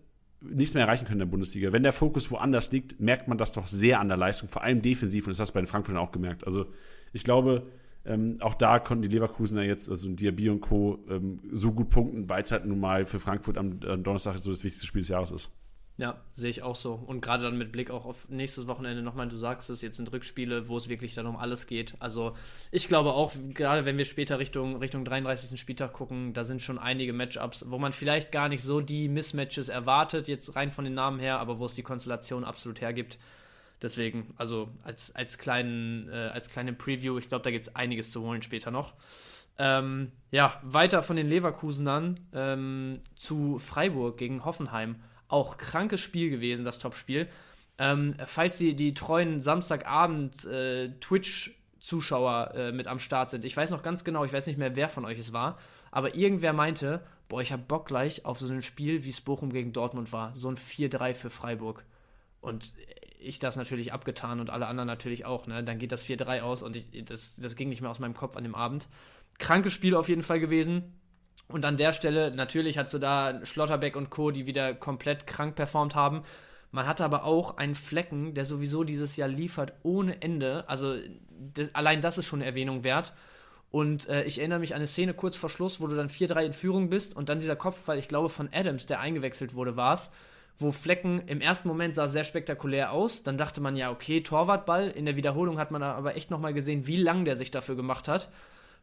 [0.40, 3.52] nichts mehr erreichen können in der Bundesliga, wenn der Fokus woanders liegt, merkt man das
[3.52, 5.26] doch sehr an der Leistung, vor allem defensiv.
[5.26, 6.46] Und das hast du bei den Frankfurtern auch gemerkt.
[6.46, 6.66] Also
[7.12, 7.66] ich glaube,
[8.06, 12.30] ähm, auch da konnten die Leverkusener jetzt, also Diaby und Co., ähm, so gut punkten,
[12.30, 15.10] weil es halt nun mal für Frankfurt am, am Donnerstag so das wichtigste Spiel des
[15.10, 15.54] Jahres ist.
[15.98, 16.94] Ja, sehe ich auch so.
[16.94, 20.10] Und gerade dann mit Blick auch auf nächstes Wochenende nochmal, du sagst es, jetzt sind
[20.10, 21.94] Rückspiele, wo es wirklich dann um alles geht.
[21.98, 22.34] Also
[22.70, 25.60] ich glaube auch, gerade wenn wir später Richtung, Richtung 33.
[25.60, 29.68] Spieltag gucken, da sind schon einige Matchups, wo man vielleicht gar nicht so die Mismatches
[29.68, 33.18] erwartet, jetzt rein von den Namen her, aber wo es die Konstellation absolut hergibt.
[33.82, 38.12] Deswegen, also als, als, kleinen, äh, als kleine Preview, ich glaube, da gibt es einiges
[38.12, 38.94] zu holen später noch.
[39.58, 44.96] Ähm, ja, weiter von den Leverkusenern ähm, zu Freiburg gegen Hoffenheim.
[45.32, 47.26] Auch krankes Spiel gewesen, das Topspiel.
[47.78, 53.82] Ähm, falls die, die treuen Samstagabend äh, äh, mit am Start sind, ich weiß noch
[53.82, 55.58] ganz genau, ich weiß nicht mehr, wer von euch es war,
[55.90, 59.50] aber irgendwer meinte, boah, ich habe Bock gleich auf so ein Spiel, wie es Bochum
[59.52, 60.34] gegen Dortmund war.
[60.34, 61.86] So ein 4-3 für Freiburg.
[62.42, 62.74] Und
[63.18, 65.46] ich das natürlich abgetan und alle anderen natürlich auch.
[65.46, 65.64] Ne?
[65.64, 68.36] Dann geht das 4-3 aus und ich, das, das ging nicht mehr aus meinem Kopf
[68.36, 68.86] an dem Abend.
[69.38, 71.00] Krankes Spiel auf jeden Fall gewesen.
[71.52, 75.54] Und an der Stelle, natürlich hat du da Schlotterbeck und Co., die wieder komplett krank
[75.54, 76.22] performt haben.
[76.70, 80.64] Man hatte aber auch einen Flecken, der sowieso dieses Jahr liefert ohne Ende.
[80.68, 80.96] Also
[81.54, 83.12] das, allein das ist schon eine Erwähnung wert.
[83.70, 86.44] Und äh, ich erinnere mich an eine Szene kurz vor Schluss, wo du dann 4-3
[86.44, 89.94] in Führung bist und dann dieser Kopfball, ich glaube von Adams, der eingewechselt wurde, war
[89.94, 90.10] es,
[90.58, 93.22] wo Flecken im ersten Moment sah sehr spektakulär aus.
[93.22, 94.88] Dann dachte man ja, okay, Torwartball.
[94.88, 98.08] In der Wiederholung hat man aber echt nochmal gesehen, wie lang der sich dafür gemacht
[98.08, 98.30] hat.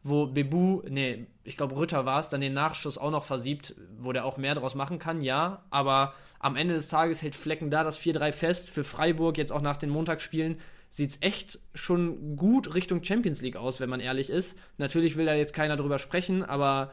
[0.02, 4.12] Wo Bebu, nee, ich glaube Rütter war es, dann den Nachschuss auch noch versiebt, wo
[4.12, 5.64] der auch mehr draus machen kann, ja.
[5.70, 8.70] Aber am Ende des Tages hält Flecken da das 4-3 fest.
[8.70, 13.56] Für Freiburg jetzt auch nach den Montagsspielen sieht es echt schon gut Richtung Champions League
[13.56, 14.58] aus, wenn man ehrlich ist.
[14.78, 16.92] Natürlich will da jetzt keiner drüber sprechen, aber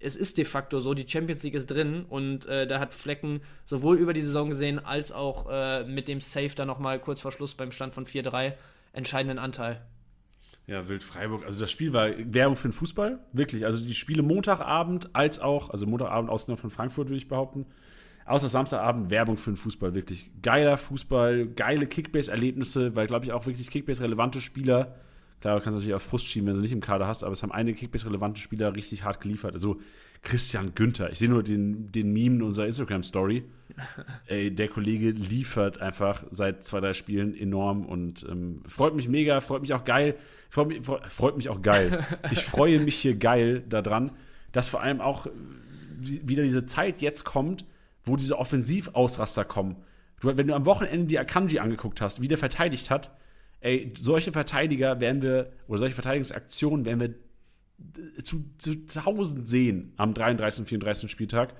[0.00, 3.40] es ist de facto so, die Champions League ist drin und äh, da hat Flecken
[3.64, 7.32] sowohl über die Saison gesehen, als auch äh, mit dem Save da nochmal kurz vor
[7.32, 8.54] Schluss beim Stand von 4-3
[8.92, 9.80] entscheidenden Anteil.
[10.68, 11.46] Ja, Wild Freiburg.
[11.46, 13.64] Also das Spiel war Werbung für den Fußball, wirklich.
[13.64, 17.64] Also die Spiele Montagabend als auch, also Montagabend ausgenommen von Frankfurt, würde ich behaupten,
[18.26, 20.30] außer Samstagabend Werbung für den Fußball, wirklich.
[20.42, 24.94] Geiler Fußball, geile Kickbase-Erlebnisse, weil, glaube ich, auch wirklich Kickbase-relevante Spieler,
[25.40, 27.42] klar, du kannst natürlich auf Frust schieben, wenn du nicht im Kader hast, aber es
[27.42, 29.54] haben einige Kickbase-relevante Spieler richtig hart geliefert.
[29.54, 29.80] Also
[30.22, 33.44] Christian Günther, ich sehe nur den, den Meme in unserer Instagram-Story.
[34.26, 39.40] Ey, der Kollege liefert einfach seit zwei, drei Spielen enorm und ähm, freut mich mega,
[39.40, 40.16] freut mich auch geil.
[40.50, 42.04] Freut mich, freut, mich auch geil.
[42.30, 44.12] Ich freue mich hier geil daran,
[44.52, 45.26] dass vor allem auch
[46.00, 47.64] wieder diese Zeit jetzt kommt,
[48.04, 49.76] wo diese Offensivausraster kommen.
[50.20, 53.10] Du, wenn du am Wochenende die Akanji angeguckt hast, wie der verteidigt hat,
[53.60, 57.14] ey, solche Verteidiger werden wir, oder solche Verteidigungsaktionen werden wir
[58.22, 60.60] zu, zu, zu tausend sehen am 33.
[60.60, 61.10] und 34.
[61.10, 61.54] Spieltag.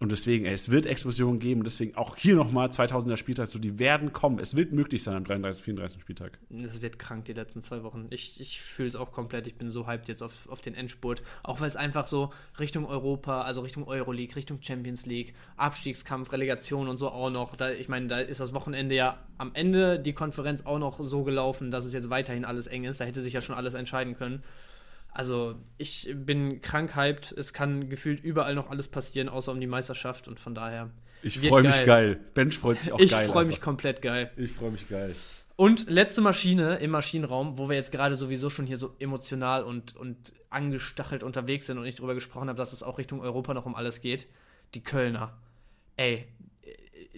[0.00, 1.64] Und deswegen, ey, es wird Explosionen geben.
[1.64, 4.38] Deswegen auch hier nochmal 2000er Spieltag, so die werden kommen.
[4.38, 5.64] Es wird möglich sein am 33.
[5.64, 6.00] 34.
[6.00, 6.38] Spieltag.
[6.50, 8.06] Es wird krank die letzten zwei Wochen.
[8.10, 9.48] Ich, ich fühle es auch komplett.
[9.48, 11.24] Ich bin so hyped jetzt auf, auf den Endspurt.
[11.42, 16.86] Auch weil es einfach so Richtung Europa, also Richtung Euroleague, Richtung Champions League, Abstiegskampf, Relegation
[16.86, 17.56] und so auch noch.
[17.56, 21.24] Da, ich meine, da ist das Wochenende ja am Ende die Konferenz auch noch so
[21.24, 23.00] gelaufen, dass es jetzt weiterhin alles eng ist.
[23.00, 24.44] Da hätte sich ja schon alles entscheiden können.
[25.10, 27.32] Also, ich bin krank hyped.
[27.32, 30.28] Es kann gefühlt überall noch alles passieren, außer um die Meisterschaft.
[30.28, 30.90] Und von daher.
[31.22, 32.20] Ich freue mich geil.
[32.34, 33.28] Bench freut sich auch ich geil.
[33.28, 34.30] freue mich komplett geil.
[34.36, 35.14] Ich freue mich geil.
[35.56, 39.96] Und letzte Maschine im Maschinenraum, wo wir jetzt gerade sowieso schon hier so emotional und,
[39.96, 43.66] und angestachelt unterwegs sind und ich darüber gesprochen habe, dass es auch Richtung Europa noch
[43.66, 44.28] um alles geht.
[44.74, 45.36] Die Kölner.
[45.96, 46.28] Ey,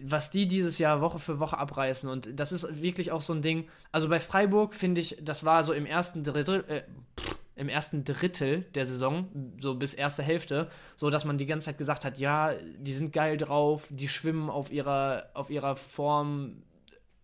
[0.03, 3.43] was die dieses Jahr Woche für Woche abreißen und das ist wirklich auch so ein
[3.43, 3.69] Ding.
[3.93, 6.83] Also bei Freiburg finde ich, das war so im ersten Drittel, äh,
[7.21, 9.29] pff, im ersten Drittel der Saison,
[9.61, 13.13] so bis erste Hälfte, so dass man die ganze Zeit gesagt hat, ja, die sind
[13.13, 16.63] geil drauf, die schwimmen auf ihrer, auf ihrer Form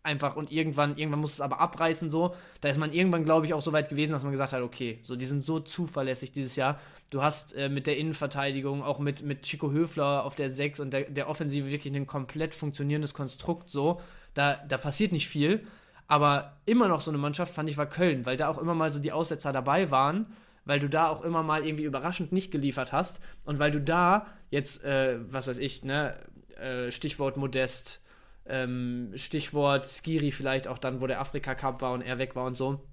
[0.03, 2.35] einfach und irgendwann, irgendwann muss es aber abreißen so.
[2.61, 5.01] Da ist man irgendwann, glaube ich, auch so weit gewesen, dass man gesagt hat, okay,
[5.03, 6.79] so die sind so zuverlässig dieses Jahr.
[7.11, 10.93] Du hast äh, mit der Innenverteidigung, auch mit, mit Chico Höfler auf der 6 und
[10.93, 14.01] der, der Offensive wirklich ein komplett funktionierendes Konstrukt so.
[14.35, 15.67] Da, da passiert nicht viel.
[16.09, 18.91] Aber immer noch so eine Mannschaft, fand ich, war Köln, weil da auch immer mal
[18.91, 20.27] so die Aussetzer dabei waren,
[20.65, 24.27] weil du da auch immer mal irgendwie überraschend nicht geliefert hast und weil du da
[24.51, 26.17] jetzt, äh, was weiß ich, ne,
[26.61, 28.01] äh, Stichwort Modest,
[28.47, 32.45] ähm, Stichwort Skiri vielleicht auch dann, wo der Afrika Cup war und er weg war
[32.45, 32.87] und so,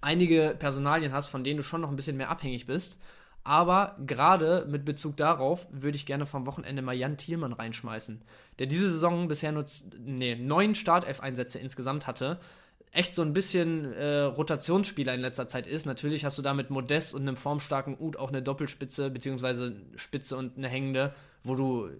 [0.00, 2.98] einige Personalien hast, von denen du schon noch ein bisschen mehr abhängig bist.
[3.44, 8.22] Aber gerade mit Bezug darauf würde ich gerne vom Wochenende mal Jan Thielmann reinschmeißen,
[8.58, 9.64] der diese Saison bisher nur
[9.98, 12.40] nee, neun Startelf-Einsätze insgesamt hatte.
[12.92, 15.86] Echt so ein bisschen äh, Rotationsspieler in letzter Zeit ist.
[15.86, 20.36] Natürlich hast du da mit Modest und einem formstarken Ut auch eine Doppelspitze, beziehungsweise Spitze
[20.36, 21.90] und eine hängende, wo du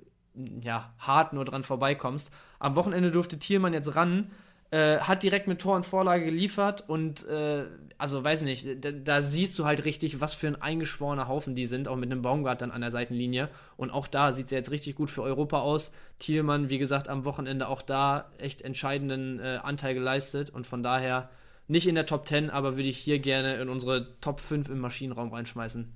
[0.62, 2.30] ja, hart nur dran vorbeikommst.
[2.58, 4.30] Am Wochenende durfte Thielmann jetzt ran,
[4.70, 7.64] äh, hat direkt mit Tor und Vorlage geliefert und äh,
[7.96, 11.66] also weiß nicht, da, da, siehst du halt richtig, was für ein eingeschworener Haufen die
[11.66, 13.48] sind, auch mit einem Baumgart dann an der Seitenlinie.
[13.76, 15.90] Und auch da sieht es jetzt richtig gut für Europa aus.
[16.20, 21.28] Thielmann, wie gesagt, am Wochenende auch da echt entscheidenden äh, Anteil geleistet und von daher
[21.66, 24.78] nicht in der Top 10, aber würde ich hier gerne in unsere Top 5 im
[24.78, 25.92] Maschinenraum reinschmeißen.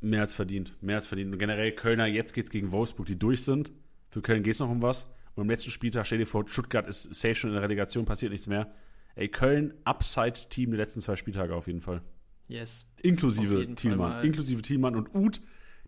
[0.00, 1.32] Mehr als verdient, mehr als verdient.
[1.32, 3.70] Und generell Kölner, jetzt geht es gegen Wolfsburg, die durch sind.
[4.10, 5.06] Für Köln geht es noch um was.
[5.34, 8.32] Und im letzten Spieltag, stell dir vor, Stuttgart ist safe schon in der Relegation, passiert
[8.32, 8.72] nichts mehr.
[9.16, 12.02] Ey, Köln, Upside-Team der letzten zwei Spieltage auf jeden Fall.
[12.48, 12.86] Yes.
[13.02, 14.24] Inklusive Thielmann.
[14.24, 15.40] Inklusive Thielmann und Uth.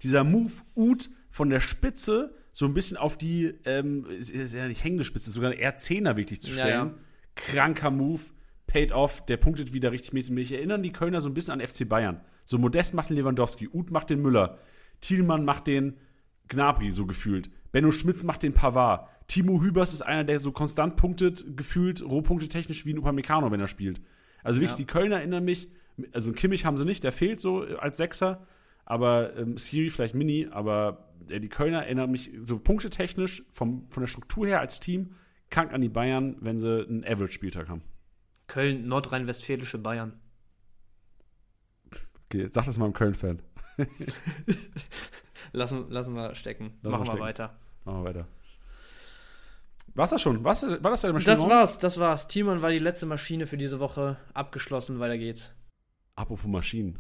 [0.02, 4.82] Dieser Move, Uth von der Spitze so ein bisschen auf die, ähm, ist ja nicht
[4.82, 6.68] hängende Spitze, sogar eher Zehner wirklich zu stellen.
[6.68, 6.94] Ja, ja.
[7.34, 8.22] Kranker Move,
[8.66, 10.32] paid off, der punktet wieder richtig mäßig.
[10.32, 12.22] Mich erinnern die Kölner so ein bisschen an FC Bayern.
[12.44, 14.58] So Modest macht den Lewandowski, Uth macht den Müller,
[15.02, 15.98] Thielmann macht den
[16.48, 17.50] Gnabry, so gefühlt.
[17.72, 19.06] Benno Schmitz macht den Pavard.
[19.28, 23.60] Timo Hübers ist einer, der so konstant punktet, gefühlt Rohpunkte technisch wie ein Upamecano, wenn
[23.60, 24.00] er spielt.
[24.42, 24.76] Also wirklich, ja.
[24.76, 25.68] die Kölner erinnern mich,
[26.12, 28.46] also Kimmich haben sie nicht, der fehlt so als Sechser,
[28.84, 34.02] aber ähm, Siri vielleicht Mini, aber äh, die Kölner erinnern mich so punktetechnisch vom, von
[34.02, 35.14] der Struktur her als Team
[35.50, 37.82] krank an die Bayern, wenn sie einen Average-Spieltag haben.
[38.46, 40.12] Köln, nordrhein-westfälische Bayern.
[42.26, 43.42] Okay, sag das mal einem Köln-Fan.
[45.52, 46.72] lassen, lassen wir stecken.
[46.82, 47.20] Lassen Machen wir stecken.
[47.20, 47.58] weiter.
[47.84, 48.28] Machen wir weiter.
[49.96, 50.44] War's das schon?
[50.44, 51.34] War's, war das deine Maschine?
[51.34, 52.28] Das war's, das war's.
[52.28, 54.98] Timon war die letzte Maschine für diese Woche abgeschlossen.
[55.00, 55.56] Weiter geht's.
[56.14, 56.98] Apropos Maschinen.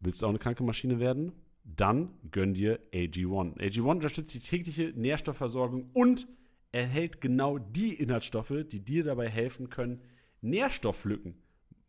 [0.00, 1.32] Willst du auch eine kranke Maschine werden?
[1.62, 3.58] Dann gönn dir AG1.
[3.58, 6.26] AG1 unterstützt die tägliche Nährstoffversorgung und
[6.72, 10.02] erhält genau die Inhaltsstoffe, die dir dabei helfen können,
[10.40, 11.36] Nährstofflücken.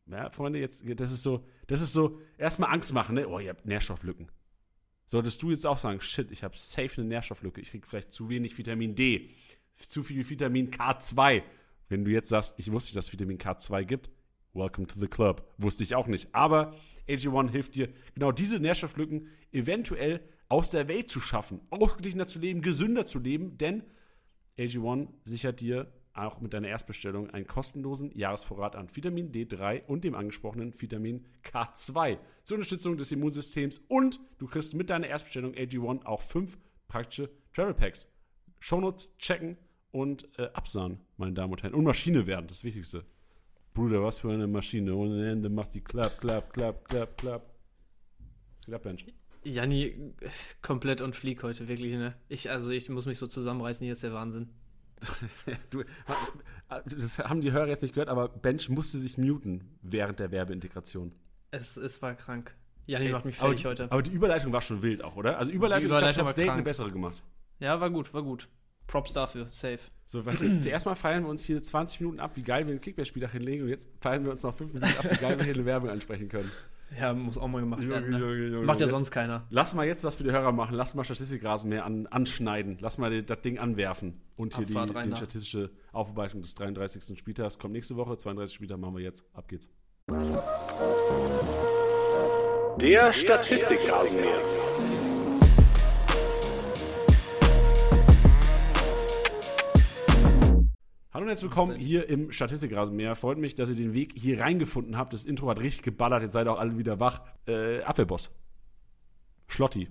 [0.05, 3.27] Ja, Freunde, jetzt, das ist so, das ist so, erstmal Angst machen, ne?
[3.27, 4.29] Oh, ihr habt Nährstofflücken.
[5.05, 8.29] Solltest du jetzt auch sagen, shit, ich habe safe eine Nährstofflücke, ich kriege vielleicht zu
[8.29, 9.31] wenig Vitamin D,
[9.75, 11.43] zu viel Vitamin K2.
[11.89, 14.09] Wenn du jetzt sagst, ich wusste, dass es Vitamin K2 gibt,
[14.53, 15.47] welcome to the club.
[15.57, 16.33] Wusste ich auch nicht.
[16.33, 16.75] Aber
[17.07, 22.61] AG1 hilft dir, genau diese Nährstofflücken eventuell aus der Welt zu schaffen, ausgeglichener zu leben,
[22.61, 23.83] gesünder zu leben, denn
[24.57, 30.13] AG1 sichert dir auch mit deiner Erstbestellung einen kostenlosen Jahresvorrat an Vitamin D3 und dem
[30.13, 36.21] angesprochenen Vitamin K2 zur Unterstützung des Immunsystems und du kriegst mit deiner Erstbestellung AG1 auch
[36.21, 38.07] fünf praktische Travel Packs.
[38.63, 39.57] Shownotes checken
[39.91, 41.73] und äh, absahen, meine Damen und Herren.
[41.73, 43.03] Und Maschine werden, das Wichtigste.
[43.73, 44.95] Bruder, was für eine Maschine.
[44.95, 47.55] Ohne Ende macht die klapp, klapp, klapp, klapp, klapp.
[48.55, 49.05] Was geht ab, Mensch?
[49.43, 50.13] Janni,
[50.61, 52.15] komplett und flieg heute, wirklich, ne?
[52.29, 54.47] Ich, also ich muss mich so zusammenreißen, hier ist der Wahnsinn.
[55.69, 55.83] du,
[56.69, 61.11] das haben die Hörer jetzt nicht gehört, aber Bench musste sich muten während der Werbeintegration.
[61.51, 62.55] Es, es war krank.
[62.85, 63.91] Janni macht mich fertig aber, heute.
[63.91, 65.37] Aber die Überleitung war schon wild auch, oder?
[65.37, 67.21] Also Überleitung, die Überleitung ich glaub, selten eine bessere gemacht.
[67.63, 68.49] Ja, war gut, war gut.
[68.87, 69.79] Props dafür, safe.
[70.05, 72.73] So, weißt du, zuerst mal feiern wir uns hier 20 Minuten ab, wie geil wir
[72.73, 75.45] ein Kickbase-Spiel hinlegen und jetzt feiern wir uns noch 5 Minuten ab, wie geil wir
[75.45, 76.51] hier eine Werbung ansprechen können.
[76.99, 78.09] Ja, muss auch mal gemacht werden.
[78.09, 78.19] Ne?
[78.19, 79.47] Junge, Junge, Macht ja sonst keiner.
[79.49, 80.75] Lass mal jetzt was für die Hörer machen.
[80.75, 82.77] Lass mal Statistikrasen mehr an, anschneiden.
[82.81, 84.21] Lass mal das Ding anwerfen.
[84.35, 87.17] Und hier Abfahrt die, die statistische Aufarbeitung des 33.
[87.17, 88.17] Spieltags kommt nächste Woche.
[88.17, 89.25] 32 Spieltag machen wir jetzt.
[89.33, 89.71] Ab geht's.
[92.79, 94.62] Der Statistikrasenmäher.
[101.13, 103.15] Hallo und herzlich willkommen hier im Statistikrasenmäher.
[103.15, 105.13] Freut mich, dass ihr den Weg hier reingefunden habt.
[105.13, 106.23] Das Intro hat richtig geballert.
[106.23, 107.21] Jetzt seid ihr auch alle wieder wach.
[107.47, 108.35] Äh, Abwehrboss.
[109.47, 109.89] Schlotti,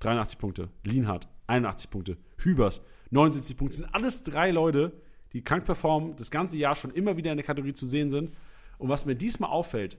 [0.00, 0.70] 83 Punkte.
[0.82, 2.16] Lienhardt, 81 Punkte.
[2.38, 3.76] Hübers, 79 Punkte.
[3.76, 5.00] Das sind alles drei Leute,
[5.32, 8.32] die krank performen, das ganze Jahr schon immer wieder in der Kategorie zu sehen sind.
[8.78, 9.96] Und was mir diesmal auffällt,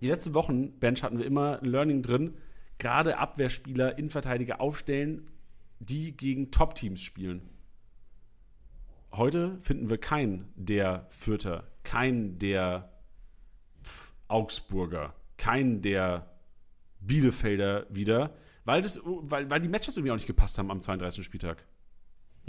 [0.00, 2.34] die letzten Wochen, Bench, hatten wir immer ein Learning drin,
[2.78, 5.30] gerade Abwehrspieler, Innenverteidiger aufstellen,
[5.78, 7.55] die gegen Top-Teams spielen.
[9.12, 12.90] Heute finden wir keinen der Fürther, keinen der
[14.28, 16.30] Augsburger, keinen der
[17.00, 21.24] Bielefelder wieder, weil, das, weil, weil die Matches irgendwie auch nicht gepasst haben am 32.
[21.24, 21.64] Spieltag.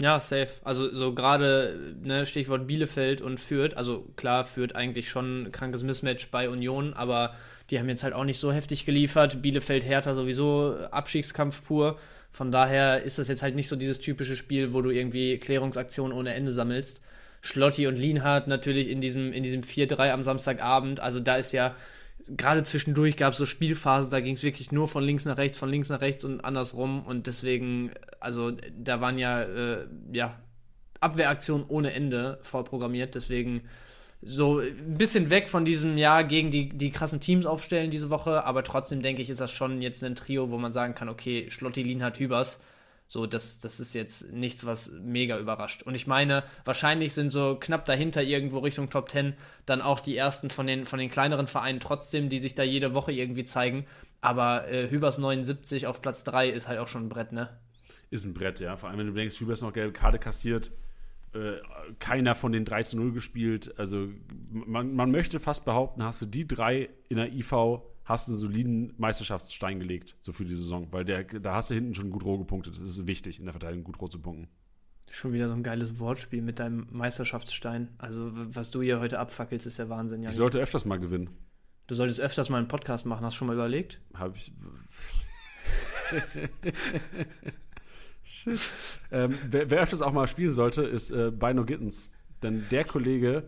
[0.00, 0.50] Ja, safe.
[0.62, 3.76] Also so gerade ne, Stichwort Bielefeld und Fürth.
[3.76, 7.34] Also klar, Fürth eigentlich schon ein krankes Mismatch bei Union, aber
[7.70, 9.42] die haben jetzt halt auch nicht so heftig geliefert.
[9.42, 11.98] Bielefeld, Hertha sowieso Abstiegskampf pur.
[12.30, 16.16] Von daher ist das jetzt halt nicht so dieses typische Spiel, wo du irgendwie Klärungsaktionen
[16.16, 17.00] ohne Ende sammelst.
[17.40, 21.00] Schlotti und Lienhardt natürlich in diesem, in diesem 4-3 am Samstagabend.
[21.00, 21.74] Also da ist ja
[22.28, 25.58] gerade zwischendurch gab es so Spielphasen, da ging es wirklich nur von links nach rechts,
[25.58, 27.04] von links nach rechts und andersrum.
[27.06, 30.38] Und deswegen, also da waren ja, äh, ja
[31.00, 33.14] Abwehraktionen ohne Ende vorprogrammiert.
[33.14, 33.62] Deswegen
[34.20, 38.44] so ein bisschen weg von diesem Jahr gegen die, die krassen Teams aufstellen diese Woche.
[38.44, 41.46] Aber trotzdem denke ich, ist das schon jetzt ein Trio, wo man sagen kann, okay,
[41.50, 42.58] Schlotti, Lienhardt, Hübers
[43.10, 45.82] so, das, das ist jetzt nichts, was mega überrascht.
[45.82, 49.32] Und ich meine, wahrscheinlich sind so knapp dahinter irgendwo Richtung Top 10
[49.64, 52.92] dann auch die ersten von den, von den kleineren Vereinen trotzdem, die sich da jede
[52.92, 53.86] Woche irgendwie zeigen.
[54.20, 57.48] Aber äh, Hübers 79 auf Platz 3 ist halt auch schon ein Brett, ne?
[58.10, 58.76] Ist ein Brett, ja.
[58.76, 60.70] Vor allem, wenn du denkst, Hübers noch gelbe Karte kassiert,
[61.34, 61.56] äh,
[61.98, 63.78] keiner von den 3 zu 0 gespielt.
[63.78, 64.08] Also
[64.50, 68.94] man, man möchte fast behaupten, hast du die drei in der IV hast einen soliden
[68.96, 72.38] Meisterschaftsstein gelegt, so für die Saison, weil der, da hast du hinten schon gut roh
[72.38, 72.80] gepunktet.
[72.80, 74.48] Das ist wichtig, in der Verteidigung gut roh zu punkten.
[75.10, 77.88] Schon wieder so ein geiles Wortspiel mit deinem Meisterschaftsstein.
[77.98, 80.22] Also, was du hier heute abfackelst, ist der Wahnsinn.
[80.22, 81.30] Ich sollte öfters mal gewinnen.
[81.86, 84.00] Du solltest öfters mal einen Podcast machen, hast du schon mal überlegt?
[84.14, 84.52] Habe ich.
[88.28, 88.60] Shit.
[89.10, 92.10] Ähm, wer, wer, öfters auch mal spielen sollte, ist äh, Bino Gittens.
[92.42, 93.44] Denn der Kollege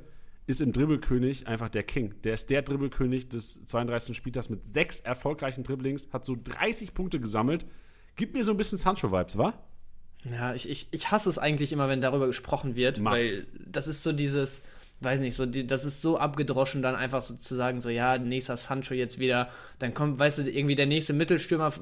[0.47, 2.15] ist im Dribbelkönig einfach der King.
[2.25, 4.17] Der ist der Dribbelkönig des 32.
[4.17, 7.67] Spieltags mit sechs erfolgreichen Dribblings, hat so 30 Punkte gesammelt.
[8.17, 9.55] Gibt mir so ein bisschen Sancho-Vibes, wa?
[10.25, 13.17] Ja, ich, ich, ich hasse es eigentlich immer, wenn darüber gesprochen wird, Mach's.
[13.17, 14.63] weil das ist so dieses,
[15.01, 18.19] weiß nicht, so die, das ist so abgedroschen, dann einfach so zu sagen, so ja,
[18.19, 21.73] nächster Sancho jetzt wieder, dann kommt, weißt du, irgendwie der nächste Mittelstürmer,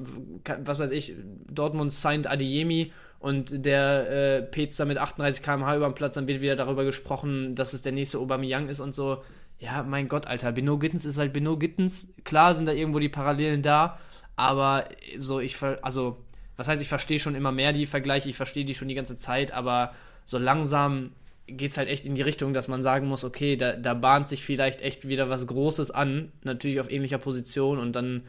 [0.63, 1.15] was weiß ich,
[1.49, 6.41] Dortmund signed Adiemi und der äh, Petz mit 38 km/h über den Platz, dann wird
[6.41, 9.23] wieder darüber gesprochen, dass es der nächste Aubameyang ist und so.
[9.59, 12.07] Ja, mein Gott, Alter, Beno Gittens ist halt Beno Gittens.
[12.23, 13.99] Klar sind da irgendwo die Parallelen da,
[14.37, 14.85] aber
[15.17, 16.23] so, ich, also,
[16.55, 19.17] was heißt, ich verstehe schon immer mehr die Vergleiche, ich verstehe die schon die ganze
[19.17, 21.11] Zeit, aber so langsam
[21.57, 24.27] geht es halt echt in die Richtung, dass man sagen muss, okay, da, da bahnt
[24.27, 28.23] sich vielleicht echt wieder was Großes an, natürlich auf ähnlicher Position und dann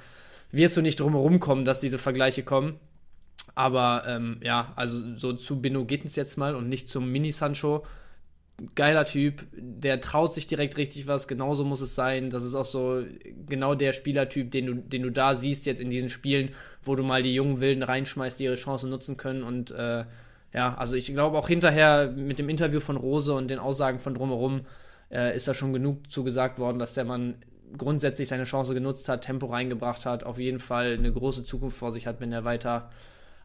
[0.53, 2.79] wirst du nicht drum herum kommen, dass diese Vergleiche kommen.
[3.55, 7.85] Aber ähm, ja, also so zu Bino Gittens jetzt mal und nicht zum Mini-Sancho.
[8.75, 12.29] Geiler Typ, der traut sich direkt richtig was, genauso muss es sein.
[12.29, 13.03] Das ist auch so
[13.47, 16.51] genau der Spielertyp, den du, den du da siehst jetzt in diesen Spielen,
[16.83, 19.43] wo du mal die jungen Wilden reinschmeißt, die ihre Chancen nutzen können.
[19.43, 20.05] Und äh,
[20.53, 24.15] ja, also ich glaube auch hinterher mit dem Interview von Rose und den Aussagen von
[24.15, 24.63] drumherum
[25.11, 27.37] äh, ist da schon genug zugesagt worden, dass der Mann
[27.77, 31.93] grundsätzlich seine Chance genutzt hat, Tempo reingebracht hat, auf jeden Fall eine große Zukunft vor
[31.93, 32.91] sich hat, wenn er weiter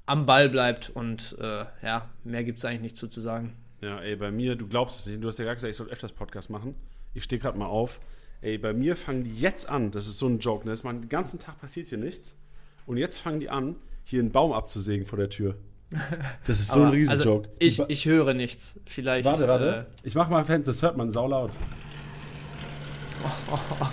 [0.05, 0.89] am Ball bleibt.
[0.89, 3.55] Und äh, ja, mehr gibt es eigentlich nicht zu, zu sagen.
[3.81, 5.89] Ja, ey, bei mir, du glaubst es nicht, du hast ja gerade gesagt, ich soll
[5.89, 6.75] öfters Podcast machen.
[7.13, 7.99] Ich stehe gerade mal auf.
[8.41, 10.71] Ey, bei mir fangen die jetzt an, das ist so ein Joke, ne?
[10.71, 12.37] Das man, den ganzen Tag passiert hier nichts.
[12.85, 15.55] Und jetzt fangen die an, hier einen Baum abzusägen vor der Tür.
[16.47, 17.49] Das ist so ein Riesenjoke.
[17.61, 18.79] Also ich, ich höre nichts.
[18.85, 19.25] Vielleicht.
[19.25, 19.87] Warte, warte.
[20.03, 21.51] Äh, ich mach mal Fenster, das hört man saulaut.
[23.23, 23.87] Oh, oh, oh.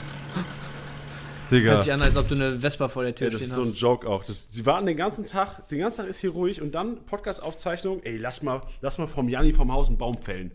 [1.52, 1.72] Digga.
[1.72, 3.58] Hört sich an, als ob du eine Vespa vor der Tür ja, stehen hast.
[3.58, 4.24] Das ist so ein Joke auch.
[4.24, 8.02] Das, die warten den ganzen Tag, den ganzen Tag ist hier ruhig und dann Podcast-Aufzeichnung.
[8.02, 10.52] Ey, lass mal, lass mal vom Janni vom Haus einen Baum fällen.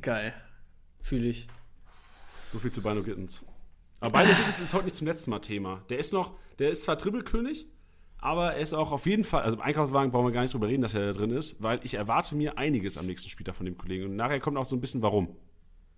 [0.00, 0.34] Geil.
[1.00, 1.46] Fühle ich.
[2.50, 3.44] So viel zu Bino Gittens.
[4.00, 5.82] Aber Bino Gittens ist heute nicht zum letzten Mal Thema.
[5.88, 7.66] Der ist noch, der ist zwar Dribbelkönig,
[8.20, 10.68] aber er ist auch auf jeden Fall, also im Einkaufswagen brauchen wir gar nicht drüber
[10.68, 13.66] reden, dass er da drin ist, weil ich erwarte mir einiges am nächsten Spieltag von
[13.66, 14.04] dem Kollegen.
[14.04, 15.36] Und nachher kommt auch so ein bisschen warum.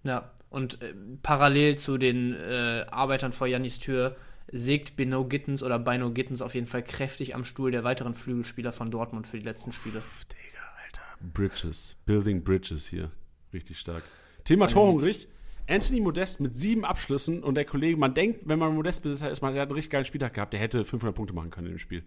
[0.05, 4.17] Ja, und äh, parallel zu den äh, Arbeitern vor Jannis Tür
[4.51, 8.73] sägt Beno Gittens oder Bino Gittens auf jeden Fall kräftig am Stuhl der weiteren Flügelspieler
[8.73, 9.99] von Dortmund für die letzten Spiele.
[9.99, 11.33] Uff, Digga, Alter.
[11.33, 11.97] Bridges.
[12.05, 13.11] Building Bridges hier.
[13.53, 14.03] Richtig stark.
[14.45, 15.29] Thema Torhungrig.
[15.69, 19.55] Anthony Modest mit sieben Abschlüssen und der Kollege, man denkt, wenn man Modest-Besitzer ist, man
[19.55, 22.03] hat einen richtig geilen Spieltag gehabt, der hätte 500 Punkte machen können im Spiel.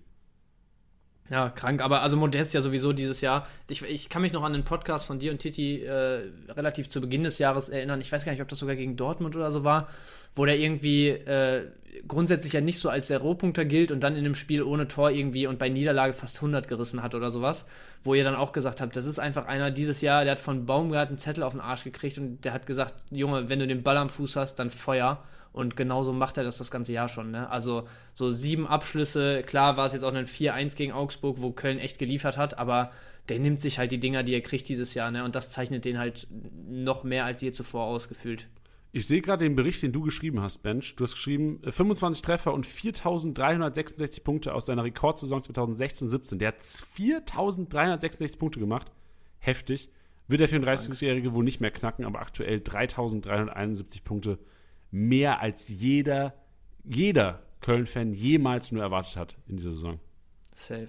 [1.30, 3.48] Ja, krank, aber also Modest ja sowieso dieses Jahr.
[3.68, 7.02] Ich, ich kann mich noch an den Podcast von dir und Titi äh, relativ zu
[7.02, 8.00] Beginn des Jahres erinnern.
[8.00, 9.88] Ich weiß gar nicht, ob das sogar gegen Dortmund oder so war,
[10.36, 11.72] wo der irgendwie äh,
[12.08, 15.12] grundsätzlich ja nicht so als der Rohpunkter gilt und dann in einem Spiel ohne Tor
[15.12, 17.66] irgendwie und bei Niederlage fast 100 gerissen hat oder sowas,
[18.04, 20.66] wo ihr dann auch gesagt habt, das ist einfach einer dieses Jahr, der hat von
[20.66, 23.84] Baumgart einen Zettel auf den Arsch gekriegt und der hat gesagt, Junge, wenn du den
[23.84, 25.24] Ball am Fuß hast, dann Feuer
[25.56, 27.32] Und genauso macht er das das ganze Jahr schon.
[27.32, 27.50] Ne?
[27.50, 31.80] Also so sieben Abschlüsse, klar war es jetzt auch ein 4-1 gegen Augsburg, wo Köln
[31.80, 32.92] echt geliefert hat, aber
[33.30, 35.12] der nimmt sich halt die Dinger, die er kriegt dieses Jahr.
[35.12, 35.24] Ne?
[35.24, 36.28] Und das zeichnet den halt
[36.68, 38.48] noch mehr als je zuvor ausgefühlt.
[38.96, 40.96] Ich sehe gerade den Bericht, den du geschrieben hast, Bench.
[40.96, 46.38] Du hast geschrieben, 25 äh, Treffer und 4.366 Punkte aus seiner Rekordsaison 2016-17.
[46.38, 48.94] Der hat 4.366 Punkte gemacht.
[49.40, 49.90] Heftig.
[50.30, 54.40] Wird der 34-Jährige wohl nicht mehr knacken, aber aktuell 3.371 Punkte
[54.92, 56.34] mehr als jeder,
[56.86, 60.00] jeder Köln-Fan jemals nur erwartet hat in dieser Saison.
[60.54, 60.88] Safe.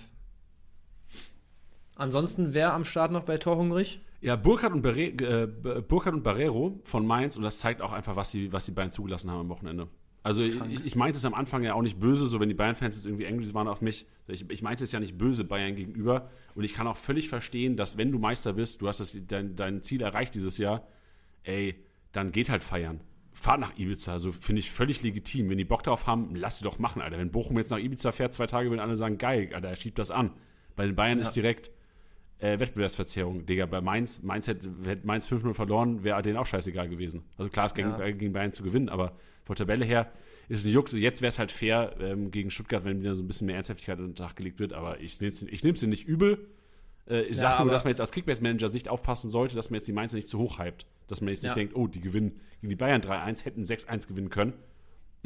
[1.96, 4.00] Ansonsten, wer am Start noch bei Torhungrig?
[4.26, 5.46] Ja, Burkhardt und, Barre äh,
[5.86, 8.90] Burkhardt und Barrero von Mainz und das zeigt auch einfach, was die, was die beiden
[8.90, 9.86] zugelassen haben am Wochenende.
[10.24, 12.96] Also ich, ich, meinte es am Anfang ja auch nicht böse, so wenn die Bayern-Fans
[12.96, 14.08] jetzt irgendwie angry waren auf mich.
[14.26, 16.28] Ich, ich, meinte es ja nicht böse Bayern gegenüber.
[16.56, 19.54] Und ich kann auch völlig verstehen, dass wenn du Meister bist, du hast das, dein,
[19.54, 20.88] dein Ziel erreicht dieses Jahr,
[21.44, 21.76] ey,
[22.10, 24.12] dann geht halt feiern fahrt nach Ibiza.
[24.12, 25.50] Also finde ich völlig legitim.
[25.50, 27.18] Wenn die Bock darauf haben, lass sie doch machen, Alter.
[27.18, 29.98] Wenn Bochum jetzt nach Ibiza fährt, zwei Tage, würden alle sagen, geil, Alter, er schiebt
[29.98, 30.32] das an.
[30.74, 31.22] Bei den Bayern ja.
[31.22, 31.70] ist direkt
[32.52, 33.46] äh, Wettbewerbsverzerrung.
[33.46, 37.24] Digga, bei Mainz, Mainz hätte, hätte Mainz 5-0 verloren, wäre denen auch scheißegal gewesen.
[37.36, 38.10] Also klar, es ging ja.
[38.10, 40.12] gegen Bayern zu gewinnen, aber von Tabelle her
[40.48, 40.92] ist es ein Jux.
[40.92, 43.98] Jetzt wäre es halt fair ähm, gegen Stuttgart, wenn wieder so ein bisschen mehr Ernsthaftigkeit
[43.98, 46.48] an den Tag gelegt wird, aber ich nehme es ich nicht übel.
[47.08, 49.88] Äh, ich ja, sage nur, dass man jetzt aus Kickbase-Manager-Sicht aufpassen sollte, dass man jetzt
[49.88, 50.86] die Mainzer nicht zu hoch hypt.
[51.08, 51.50] Dass man jetzt ja.
[51.50, 54.54] nicht denkt, oh, die gewinnen gegen die Bayern 3-1, hätten 6-1 gewinnen können.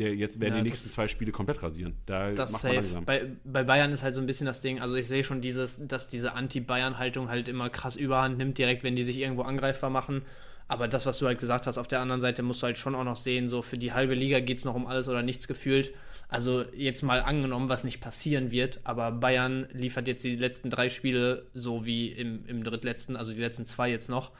[0.09, 1.97] Jetzt werden ja, die nächsten zwei Spiele komplett rasieren.
[2.07, 3.05] Da das macht man langsam.
[3.05, 5.79] Bei, bei Bayern ist halt so ein bisschen das Ding, also ich sehe schon dieses,
[5.87, 10.23] dass diese Anti-Bayern-Haltung halt immer krass überhand nimmt, direkt wenn die sich irgendwo angreifbar machen.
[10.69, 12.95] Aber das, was du halt gesagt hast, auf der anderen Seite musst du halt schon
[12.95, 15.49] auch noch sehen, so für die halbe Liga geht es noch um alles oder nichts
[15.49, 15.93] gefühlt.
[16.29, 20.89] Also jetzt mal angenommen, was nicht passieren wird, aber Bayern liefert jetzt die letzten drei
[20.89, 24.31] Spiele so wie im, im drittletzten, also die letzten zwei jetzt noch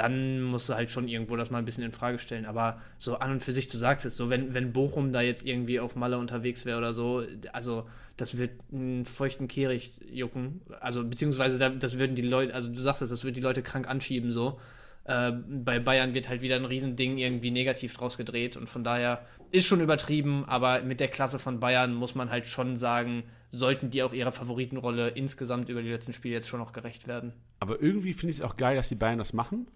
[0.00, 2.46] dann musst du halt schon irgendwo das mal ein bisschen in Frage stellen.
[2.46, 5.44] Aber so an und für sich, du sagst es so, wenn, wenn Bochum da jetzt
[5.46, 7.86] irgendwie auf Malle unterwegs wäre oder so, also
[8.16, 10.62] das wird einen feuchten Kehricht jucken.
[10.80, 13.88] Also beziehungsweise das würden die Leute, also du sagst es, das wird die Leute krank
[13.88, 14.58] anschieben so.
[15.04, 19.26] Äh, bei Bayern wird halt wieder ein Riesending irgendwie negativ draus gedreht und von daher
[19.50, 23.90] ist schon übertrieben, aber mit der Klasse von Bayern muss man halt schon sagen, sollten
[23.90, 27.32] die auch ihrer Favoritenrolle insgesamt über die letzten Spiele jetzt schon noch gerecht werden.
[27.58, 29.66] Aber irgendwie finde ich es auch geil, dass die Bayern das machen.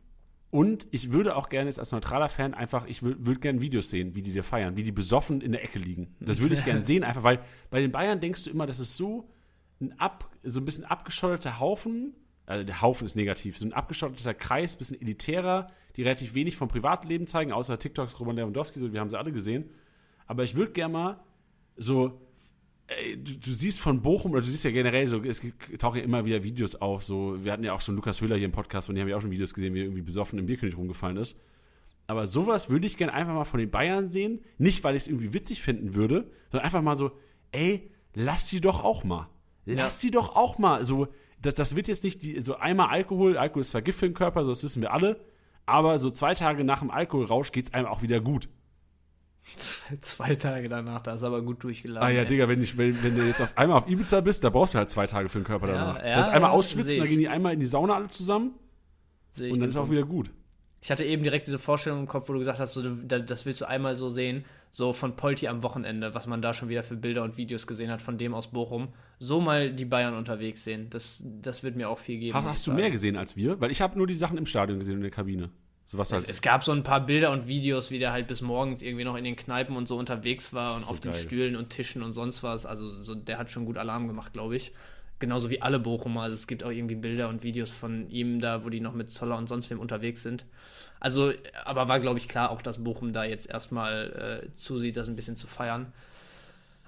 [0.54, 3.90] Und ich würde auch gerne jetzt als neutraler Fan einfach, ich würde würd gerne Videos
[3.90, 6.14] sehen, wie die dir feiern, wie die besoffen in der Ecke liegen.
[6.20, 7.40] Das würde ich gerne sehen, einfach weil
[7.70, 9.28] bei den Bayern denkst du immer, das ist so
[9.80, 12.14] ein, ab, so ein bisschen abgeschotteter Haufen.
[12.46, 16.68] Also der Haufen ist negativ, so ein abgeschotteter Kreis, bisschen elitärer, die relativ wenig vom
[16.68, 19.70] Privatleben zeigen, außer TikToks Roman Lewandowski, so, wir haben sie alle gesehen.
[20.28, 21.20] Aber ich würde gerne mal
[21.76, 22.23] so
[22.86, 25.40] Ey, du, du, siehst von Bochum, oder du siehst ja generell so, es
[25.78, 28.44] tauchen ja immer wieder Videos auf, so, wir hatten ja auch schon Lukas Höhler hier
[28.44, 30.46] im Podcast, von dem habe ich auch schon Videos gesehen, wie er irgendwie besoffen im
[30.46, 31.40] Bierkönig rumgefallen ist.
[32.06, 35.08] Aber sowas würde ich gerne einfach mal von den Bayern sehen, nicht weil ich es
[35.08, 37.12] irgendwie witzig finden würde, sondern einfach mal so,
[37.52, 39.30] ey, lass sie doch auch mal.
[39.64, 40.84] Lass sie doch auch mal.
[40.84, 41.08] So,
[41.40, 44.14] das, das wird jetzt nicht die, so einmal Alkohol, Alkohol ist zwar Gift für den
[44.14, 45.24] Körper, so das wissen wir alle,
[45.64, 48.48] aber so zwei Tage nach dem Alkoholrausch geht es einem auch wieder gut.
[50.00, 52.08] Zwei Tage danach, da ist aber gut durchgeladen.
[52.08, 52.26] Ah ja, ey.
[52.26, 54.78] Digga, wenn, ich, wenn, wenn du jetzt auf einmal auf Ibiza bist, da brauchst du
[54.78, 55.98] halt zwei Tage für den Körper danach.
[55.98, 58.54] Ja, das ist einmal ausschwitzen, dann gehen die einmal in die Sauna alle zusammen
[59.32, 60.30] Seh und dann ist auch wieder gut.
[60.80, 63.62] Ich hatte eben direkt diese Vorstellung im Kopf, wo du gesagt hast, so, das willst
[63.62, 66.94] du einmal so sehen, so von Polti am Wochenende, was man da schon wieder für
[66.94, 68.88] Bilder und Videos gesehen hat von dem aus Bochum.
[69.18, 72.36] So mal die Bayern unterwegs sehen, das, das wird mir auch viel geben.
[72.36, 73.60] Hast, hast du mehr gesehen als wir?
[73.60, 75.50] Weil ich habe nur die Sachen im Stadion gesehen in der Kabine.
[75.86, 78.26] So was halt es, es, gab so ein paar Bilder und Videos, wie der halt
[78.26, 81.12] bis morgens irgendwie noch in den Kneipen und so unterwegs war und so auf geil.
[81.12, 82.64] den Stühlen und Tischen und sonst was.
[82.64, 84.72] Also so, der hat schon gut Alarm gemacht, glaube ich.
[85.18, 86.22] Genauso wie alle Bochumer.
[86.22, 89.10] Also es gibt auch irgendwie Bilder und Videos von ihm da, wo die noch mit
[89.10, 90.46] Zoller und sonst wem unterwegs sind.
[91.00, 91.32] Also,
[91.64, 95.16] aber war, glaube ich, klar auch, dass Bochum da jetzt erstmal äh, zusieht, das ein
[95.16, 95.92] bisschen zu feiern.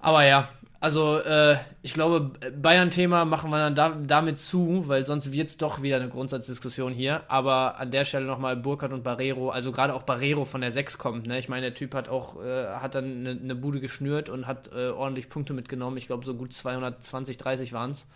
[0.01, 5.33] Aber ja, also äh, ich glaube, Bayern-Thema machen wir dann da, damit zu, weil sonst
[5.33, 7.23] wird es doch wieder eine Grundsatzdiskussion hier.
[7.29, 10.99] Aber an der Stelle nochmal Burkhardt und Barrero, also gerade auch Barrero von der 6
[10.99, 11.27] kommt.
[11.27, 11.39] Ne?
[11.39, 14.71] Ich meine, der Typ hat auch, äh, hat dann eine, eine, Bude geschnürt und hat
[14.73, 15.97] äh, ordentlich Punkte mitgenommen.
[15.97, 18.07] Ich glaube, so gut 220, 30 waren es.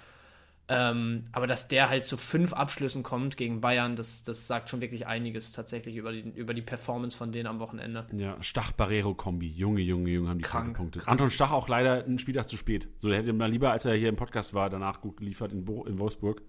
[0.70, 4.80] Ähm, aber dass der halt zu fünf Abschlüssen kommt gegen Bayern, das, das sagt schon
[4.80, 8.06] wirklich einiges tatsächlich über die, über die Performance von denen am Wochenende.
[8.12, 9.48] Ja, Stach-Barrero-Kombi.
[9.48, 11.00] Junge, Junge, Junge haben die krank, Punkte.
[11.00, 11.11] Krank.
[11.11, 12.88] Anton Stach auch leider einen Spieltag zu spät.
[12.96, 15.64] So, der hätte mal lieber, als er hier im Podcast war, danach gut geliefert in,
[15.64, 16.42] Bo in Wolfsburg.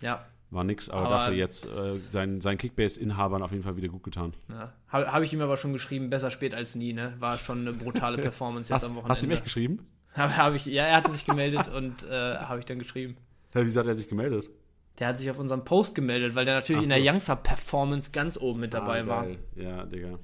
[0.00, 0.24] Ja.
[0.50, 4.04] War nix, aber, aber dafür jetzt äh, sein, sein Kickbase-Inhabern auf jeden Fall wieder gut
[4.04, 4.32] getan.
[4.48, 4.72] Ja.
[4.88, 7.14] Habe hab ich ihm aber schon geschrieben, besser spät als nie, ne?
[7.18, 9.10] War schon eine brutale Performance jetzt hast, am Wochenende.
[9.10, 9.86] Hast du mich geschrieben?
[10.14, 13.16] Hab, hab ich, ja, er hatte sich gemeldet und äh, habe ich dann geschrieben.
[13.56, 14.50] Ja, wieso hat er sich gemeldet?
[14.98, 16.92] Der hat sich auf unserem Post gemeldet, weil der natürlich so.
[16.92, 19.26] in der Youngster Performance ganz oben mit dabei ah, war.
[19.54, 20.18] Ja, Digga.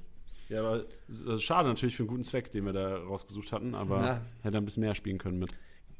[0.48, 0.84] Ja, aber
[1.38, 4.20] schade natürlich für einen guten Zweck, den wir da rausgesucht hatten, aber ja.
[4.42, 5.50] hätte ein bisschen mehr spielen können mit.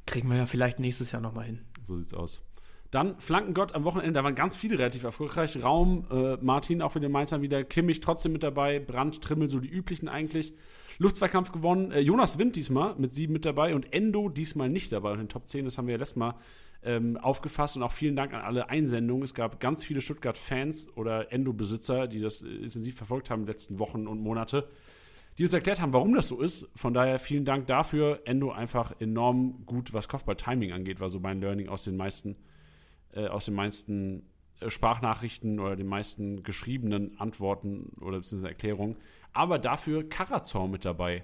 [0.05, 1.61] Kriegen wir ja vielleicht nächstes Jahr nochmal hin.
[1.83, 2.43] So sieht's aus.
[2.91, 5.63] Dann Flankengott am Wochenende, da waren ganz viele relativ erfolgreich.
[5.63, 9.59] Raum, äh, Martin auch für den Mainzer wieder, Kimmich trotzdem mit dabei, Brand, Trimmel, so
[9.59, 10.53] die üblichen eigentlich.
[10.99, 11.91] Luftzweikampf gewonnen.
[11.91, 15.29] Äh, Jonas Wind diesmal mit sieben mit dabei und Endo diesmal nicht dabei in den
[15.29, 15.65] Top 10.
[15.65, 16.35] Das haben wir ja letztes Mal
[16.85, 19.23] ähm, aufgefasst und auch vielen Dank an alle Einsendungen.
[19.23, 23.53] Es gab ganz viele Stuttgart-Fans oder Endo-Besitzer, die das äh, intensiv verfolgt haben in den
[23.53, 24.67] letzten Wochen und Monate,
[25.37, 26.69] die uns erklärt haben, warum das so ist.
[26.75, 28.21] Von daher vielen Dank dafür.
[28.25, 32.35] Endo einfach enorm gut, was Kopfball-Timing angeht, war so mein Learning aus den meisten
[33.13, 34.23] äh, aus den meisten
[34.59, 38.97] äh, Sprachnachrichten oder den meisten geschriebenen Antworten oder beziehungsweise Erklärungen.
[39.31, 41.23] Aber dafür Karazor mit dabei.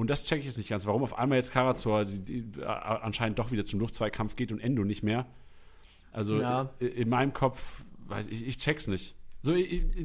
[0.00, 0.86] Und das checke ich jetzt nicht ganz.
[0.86, 4.58] Warum auf einmal jetzt Karazor die, die, äh, anscheinend doch wieder zum Luftzweikampf geht und
[4.58, 5.26] Endo nicht mehr.
[6.10, 6.70] Also ja.
[6.78, 9.14] in, in, meinem Kopf, weiß ich, ich check's nicht.
[9.42, 9.54] So,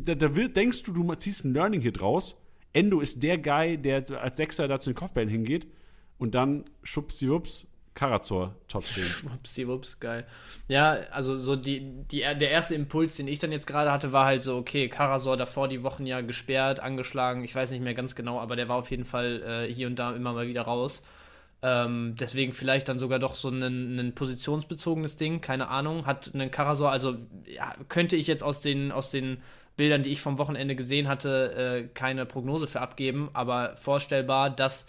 [0.03, 2.35] da, da wird, denkst du, du ziehst ein Learning hier draus.
[2.73, 5.65] Endo ist der Guy, der als Sechser da zu den Kopfbällen hingeht.
[6.17, 7.65] Und dann schubsdiwups,
[7.95, 9.03] Karazor Top 10.
[9.03, 10.27] Schwuppsdiwupps, geil.
[10.67, 11.79] Ja, also so die,
[12.11, 15.37] die, der erste Impuls, den ich dann jetzt gerade hatte, war halt so, okay, Karasor
[15.37, 18.75] davor die Wochen ja gesperrt, angeschlagen, ich weiß nicht mehr ganz genau, aber der war
[18.75, 21.01] auf jeden Fall äh, hier und da immer mal wieder raus.
[21.61, 26.05] Ähm, deswegen vielleicht dann sogar doch so ein, ein positionsbezogenes Ding, keine Ahnung.
[26.05, 27.15] Hat einen Karasor, also
[27.45, 29.41] ja, könnte ich jetzt aus den, aus den
[29.77, 34.85] Bildern, die ich vom Wochenende gesehen hatte, äh, keine Prognose für abgeben, aber vorstellbar, dass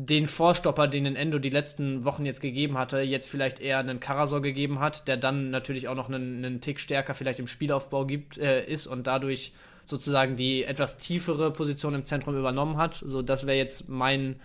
[0.00, 4.40] den Vorstopper, den Endo die letzten Wochen jetzt gegeben hatte, jetzt vielleicht eher einen Karasor
[4.40, 8.38] gegeben hat, der dann natürlich auch noch einen, einen Tick stärker vielleicht im Spielaufbau gibt,
[8.38, 9.52] äh, ist und dadurch
[9.84, 12.94] sozusagen die etwas tiefere Position im Zentrum übernommen hat.
[12.94, 14.36] So, das wäre jetzt mein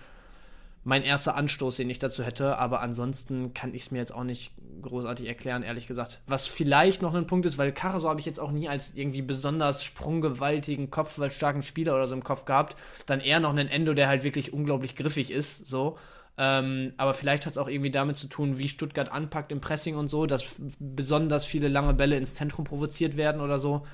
[0.83, 2.57] mein erster Anstoß, den ich dazu hätte.
[2.57, 6.21] Aber ansonsten kann ich es mir jetzt auch nicht großartig erklären, ehrlich gesagt.
[6.27, 9.21] Was vielleicht noch ein Punkt ist, weil Karaso habe ich jetzt auch nie als irgendwie
[9.21, 12.75] besonders sprunggewaltigen, kopfballstarken Spieler oder so im Kopf gehabt.
[13.05, 15.97] Dann eher noch einen Endo, der halt wirklich unglaublich griffig ist, so.
[16.35, 19.95] Ähm, aber vielleicht hat es auch irgendwie damit zu tun, wie Stuttgart anpackt im Pressing
[19.95, 20.43] und so, dass
[20.79, 23.85] besonders viele lange Bälle ins Zentrum provoziert werden oder so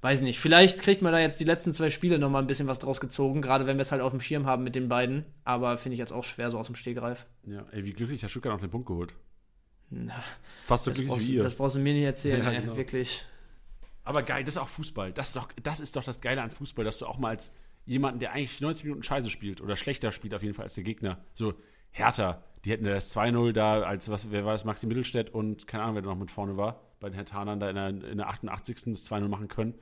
[0.00, 2.78] weiß nicht, vielleicht kriegt man da jetzt die letzten zwei Spiele nochmal ein bisschen was
[2.78, 5.24] draus gezogen, gerade wenn wir es halt auf dem Schirm haben mit den beiden.
[5.44, 7.26] Aber finde ich jetzt auch schwer so aus dem Stegreif.
[7.46, 9.14] Ja, ey, wie glücklich hat Stuttgart noch den Punkt geholt.
[9.90, 10.22] Na,
[10.64, 11.42] Fast so glücklich wie ihr.
[11.42, 12.76] Das brauchst du mir nicht erzählen, ja, ey, genau.
[12.76, 13.24] wirklich.
[14.04, 15.12] Aber geil, das ist auch Fußball.
[15.12, 17.52] Das ist, doch, das ist doch das Geile an Fußball, dass du auch mal als
[17.84, 20.84] jemanden, der eigentlich 90 Minuten Scheiße spielt oder schlechter spielt auf jeden Fall als der
[20.84, 21.54] Gegner, so
[21.90, 22.44] härter.
[22.64, 25.96] Die hätten das 2-0 da als, was, wer war das, Maxi Mittelstädt und keine Ahnung,
[25.96, 28.76] wer da noch mit vorne war, bei den Hertanern da in der, in der 88.
[28.86, 29.74] das 2-0 machen können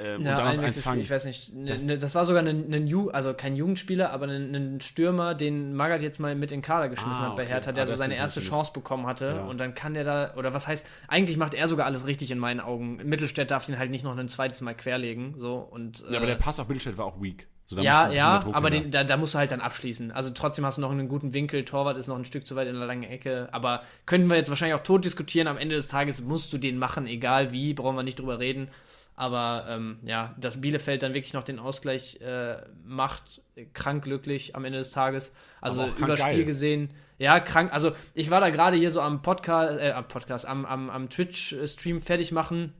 [0.00, 1.00] ähm, ja, eins fangen.
[1.00, 4.12] Ich weiß nicht, ne, das, ne, das war sogar ein, ein Ju also kein Jugendspieler,
[4.12, 7.36] aber ein, ein, Stürmer, den Magath jetzt mal mit in den Kader geschmissen ah, hat
[7.36, 7.52] bei okay.
[7.52, 9.26] Hertha, der ah, so seine erste Chance bekommen hatte.
[9.36, 9.44] Ja.
[9.44, 12.38] Und dann kann der da, oder was heißt, eigentlich macht er sogar alles richtig in
[12.38, 12.96] meinen Augen.
[12.96, 15.34] Mittelstädt darf den halt nicht noch ein zweites Mal querlegen.
[15.36, 17.48] So, und, ja, äh, aber der Pass auf Mittelstädt war auch weak.
[17.70, 20.10] So, ja, ja, aber den, da, da, musst du halt dann abschließen.
[20.10, 22.66] Also trotzdem hast du noch einen guten Winkel, Torwart ist noch ein Stück zu weit
[22.66, 25.48] in der langen Ecke, aber könnten wir jetzt wahrscheinlich auch tot diskutieren.
[25.48, 28.70] Am Ende des Tages musst du den machen, egal wie, brauchen wir nicht drüber reden.
[29.18, 33.42] Aber ähm, ja, dass Bielefeld dann wirklich noch den Ausgleich äh, macht,
[33.72, 35.34] krank glücklich am Ende des Tages.
[35.60, 36.44] Also über Spiel geil.
[36.44, 37.72] gesehen, ja, krank.
[37.72, 41.10] Also ich war da gerade hier so am Podcast, äh, am Podcast, am, am, am
[41.10, 42.72] Twitch-Stream fertig machen.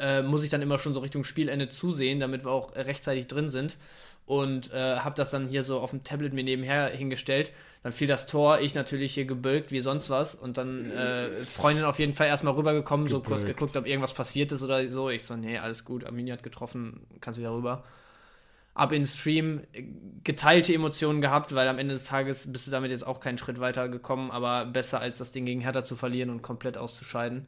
[0.00, 3.48] Äh, muss ich dann immer schon so Richtung Spielende zusehen, damit wir auch rechtzeitig drin
[3.48, 3.78] sind
[4.26, 7.52] und äh, habe das dann hier so auf dem Tablet mir nebenher hingestellt.
[7.82, 11.84] Dann fiel das Tor, ich natürlich hier gebölkt wie sonst was und dann äh, Freundin
[11.84, 13.26] auf jeden Fall erstmal rübergekommen, gebölkt.
[13.26, 15.08] so kurz geguckt, ob irgendwas passiert ist oder so.
[15.08, 17.84] Ich so, nee, alles gut, Arminia hat getroffen, kannst wieder rüber.
[18.74, 19.62] Ab in Stream,
[20.24, 23.60] geteilte Emotionen gehabt, weil am Ende des Tages bist du damit jetzt auch keinen Schritt
[23.60, 27.46] weiter gekommen, aber besser als das Ding gegen Hertha zu verlieren und komplett auszuscheiden.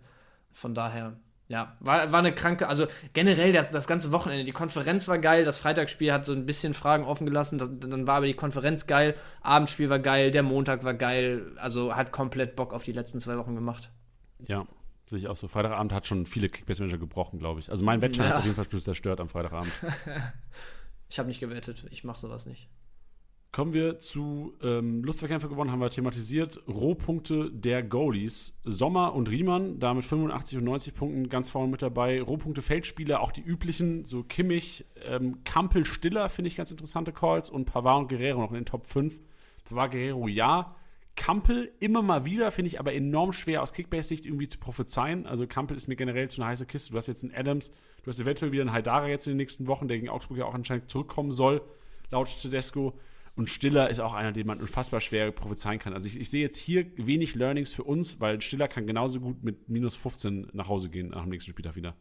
[0.51, 1.17] Von daher,
[1.53, 5.45] ja, war, war eine kranke, also generell das, das ganze Wochenende, die Konferenz war geil,
[5.45, 8.87] das Freitagsspiel hat so ein bisschen Fragen offen gelassen, das, dann war aber die Konferenz
[8.87, 13.21] geil, Abendspiel war geil, der Montag war geil, also hat komplett Bock auf die letzten
[13.21, 13.91] zwei Wochen gemacht.
[14.49, 14.67] Ja,
[15.05, 15.47] sehe ich auch so.
[15.47, 17.69] Freitagabend hat schon viele Kickbase-Manager gebrochen, glaube ich.
[17.69, 18.31] Also mein Wettschein ja.
[18.31, 19.71] hat auf jeden Fall zerstört am Freitagabend.
[21.11, 22.71] ich habe nicht gewettet, ich mache sowas nicht.
[23.53, 26.59] Kommen wir zu ähm, Lustverkämpfe gewonnen, haben wir thematisiert.
[26.67, 28.59] Rohpunkte der Goalies.
[28.65, 32.23] Sommer und Riemann, da mit 85 und 90 Punkten ganz vorne mit dabei.
[32.23, 37.51] Rohpunkte Feldspieler, auch die üblichen, so Kimmich, ähm, Kampel, Stiller, finde ich ganz interessante Calls.
[37.51, 39.21] Und Pavard und Guerrero noch in den Top 5.
[39.65, 40.75] Pavard, Guerrero, ja.
[41.15, 45.27] Kampel immer mal wieder, finde ich aber enorm schwer aus Kickbase-Sicht irgendwie zu prophezeien.
[45.27, 46.93] Also Kampel ist mir generell zu einer heißen Kiste.
[46.93, 47.71] Du hast jetzt einen Adams,
[48.03, 50.47] du hast eventuell wieder einen Haidara jetzt in den nächsten Wochen, der gegen Augsburg ja
[50.47, 51.61] auch anscheinend zurückkommen soll,
[52.11, 52.95] laut Tedesco.
[53.35, 55.95] Und Stiller ist auch einer, den man unfassbar schwer prophezeien kann.
[55.95, 59.43] Also ich, ich, sehe jetzt hier wenig Learnings für uns, weil Stiller kann genauso gut
[59.43, 61.95] mit minus 15 nach Hause gehen nach dem nächsten Spieltag wieder.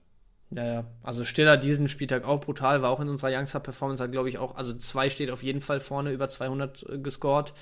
[0.51, 0.85] Ja, ja.
[1.01, 4.55] Also Stiller diesen Spieltag auch brutal, war auch in unserer Youngster-Performance, hat glaube ich auch,
[4.55, 7.53] also zwei steht auf jeden Fall vorne, über 200 äh, gescored.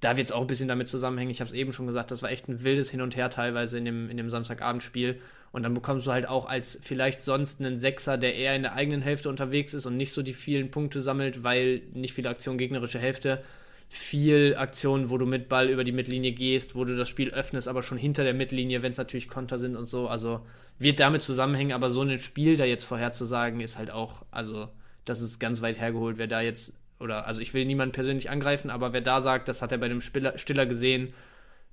[0.00, 1.30] Da wird es auch ein bisschen damit zusammenhängen.
[1.30, 3.78] Ich habe es eben schon gesagt, das war echt ein wildes Hin und Her teilweise
[3.78, 5.20] in dem, in dem Samstagabendspiel.
[5.54, 8.74] Und dann bekommst du halt auch als vielleicht sonst einen Sechser, der eher in der
[8.74, 12.58] eigenen Hälfte unterwegs ist und nicht so die vielen Punkte sammelt, weil nicht viele Aktionen
[12.58, 13.40] gegnerische Hälfte.
[13.88, 17.68] Viel Aktionen, wo du mit Ball über die Mittellinie gehst, wo du das Spiel öffnest,
[17.68, 20.08] aber schon hinter der Mittellinie, wenn es natürlich Konter sind und so.
[20.08, 20.40] Also
[20.80, 24.70] wird damit zusammenhängen, aber so ein Spiel da jetzt vorherzusagen, ist halt auch, also
[25.04, 28.70] das ist ganz weit hergeholt, wer da jetzt, oder also ich will niemanden persönlich angreifen,
[28.70, 31.14] aber wer da sagt, das hat er bei dem Stiller, Stiller gesehen,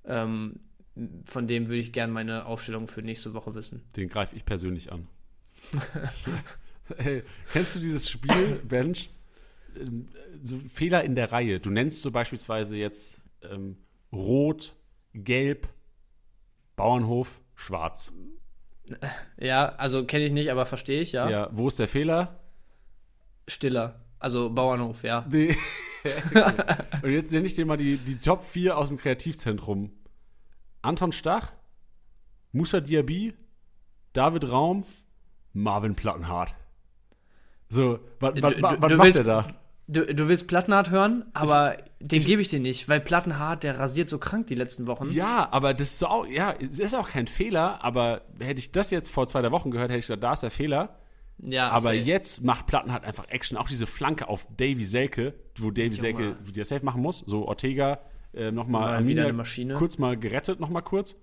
[0.06, 0.60] ähm,
[1.26, 3.84] von dem würde ich gerne meine Aufstellung für nächste Woche wissen.
[3.96, 5.08] Den greife ich persönlich an.
[6.98, 9.10] hey, kennst du dieses Spiel, Bench?
[9.80, 10.10] Ähm,
[10.44, 11.60] so Fehler in der Reihe.
[11.60, 13.78] Du nennst so beispielsweise jetzt ähm,
[14.12, 14.76] Rot,
[15.14, 15.70] Gelb,
[16.76, 18.12] Bauernhof, Schwarz.
[19.38, 21.30] Ja, also kenne ich nicht, aber verstehe ich, ja.
[21.30, 22.42] Ja, wo ist der Fehler?
[23.48, 24.04] Stiller.
[24.20, 25.26] Also Bauernhof, ja.
[25.32, 25.56] Nee.
[27.02, 29.94] Und jetzt nenne ich dir mal die, die Top 4 aus dem Kreativzentrum.
[30.82, 31.54] Anton Stach,
[32.52, 33.34] Musa Diaby,
[34.14, 34.86] David Raum,
[35.54, 36.54] Marvin Plattenhardt.
[37.70, 39.48] So, was macht willst, der da?
[39.88, 43.80] Du, du willst Plattenhardt hören, aber ich, den gebe ich dir nicht, weil Plattenhardt, der
[43.80, 45.12] rasiert so krank die letzten Wochen.
[45.12, 49.10] Ja, aber das ist auch, ja, ist auch kein Fehler, aber hätte ich das jetzt
[49.10, 50.98] vor zwei, drei Wochen gehört, hätte ich gesagt, da ist der Fehler.
[51.40, 51.96] Ja, aber safe.
[51.96, 53.58] jetzt macht Plattenhardt einfach Action.
[53.58, 57.20] Auch diese Flanke auf Davy Selke, wo Davy Selke wieder safe machen muss.
[57.26, 58.00] So Ortega
[58.34, 59.74] äh, nochmal wieder eine Maschine.
[59.74, 61.16] kurz mal gerettet, nochmal kurz.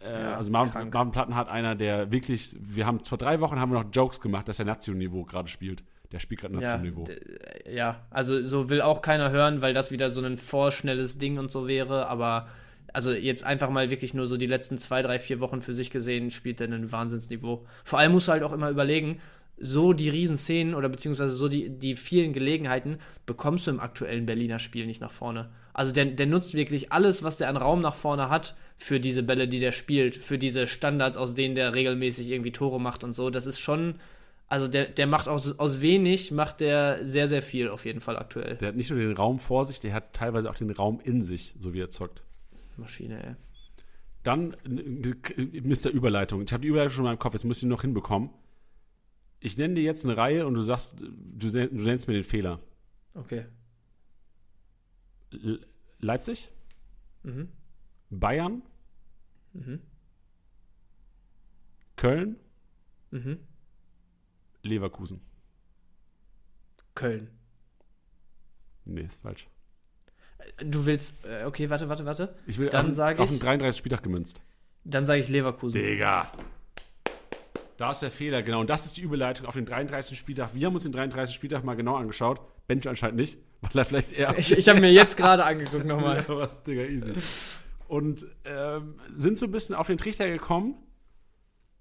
[0.00, 3.72] Äh, ja, also Marvin, Marvin Plattenhardt einer, der wirklich, wir haben vor drei Wochen haben
[3.72, 5.82] wir noch Jokes gemacht, dass er Nationalniveau gerade spielt.
[6.12, 7.06] Der spielt gerade Nationalniveau.
[7.66, 11.38] Ja, ja, also so will auch keiner hören, weil das wieder so ein vorschnelles Ding
[11.38, 12.48] und so wäre, aber
[12.92, 15.90] also jetzt einfach mal wirklich nur so die letzten zwei, drei, vier Wochen für sich
[15.90, 17.66] gesehen, spielt er ein Wahnsinnsniveau.
[17.82, 19.20] Vor allem musst du halt auch immer überlegen,
[19.56, 24.58] so die Riesenszenen oder beziehungsweise so die, die vielen Gelegenheiten bekommst du im aktuellen Berliner
[24.58, 25.50] Spiel nicht nach vorne.
[25.74, 29.22] Also der, der nutzt wirklich alles, was der an Raum nach vorne hat, für diese
[29.22, 33.12] Bälle, die der spielt, für diese Standards, aus denen der regelmäßig irgendwie Tore macht und
[33.12, 33.28] so.
[33.28, 33.96] Das ist schon
[34.46, 38.16] also der, der macht aus, aus wenig, macht der sehr, sehr viel auf jeden Fall
[38.16, 38.56] aktuell.
[38.56, 41.22] Der hat nicht nur den Raum vor sich, der hat teilweise auch den Raum in
[41.22, 42.22] sich, so wie er zockt.
[42.76, 43.34] Maschine, ey.
[44.22, 45.90] Dann Mr.
[45.90, 46.42] Überleitung.
[46.42, 48.30] Ich habe die Überleitung schon in meinem Kopf, jetzt müsst ihr noch hinbekommen.
[49.40, 52.60] Ich nenne dir jetzt eine Reihe und du sagst, du, du nennst mir den Fehler.
[53.14, 53.46] Okay.
[56.00, 56.50] Leipzig?
[57.22, 57.48] Mhm.
[58.10, 58.62] Bayern?
[59.52, 59.80] Mhm.
[61.96, 62.36] Köln?
[63.10, 63.38] Mhm.
[64.62, 65.20] Leverkusen.
[66.94, 67.30] Köln.
[68.84, 69.48] Nee, ist falsch.
[70.58, 72.34] Du willst, äh, okay, warte, warte, warte.
[72.46, 73.78] Ich will dann auf, auf den 33.
[73.78, 74.42] Spieltag gemünzt.
[74.84, 75.80] Dann sage ich Leverkusen.
[75.80, 76.30] Digga.
[77.76, 78.60] Da ist der Fehler, genau.
[78.60, 80.16] Und das ist die Überleitung auf den 33.
[80.16, 80.50] Spieltag.
[80.54, 81.34] Wir haben uns den 33.
[81.34, 82.40] Spieltag mal genau angeschaut.
[82.66, 84.38] Bench anscheinend nicht, weil er vielleicht eher.
[84.38, 86.24] Ich, ich habe mir jetzt gerade angeguckt nochmal.
[86.28, 87.12] ja, was, Digga, easy.
[87.88, 90.76] Und ähm, sind so ein bisschen auf den Trichter gekommen,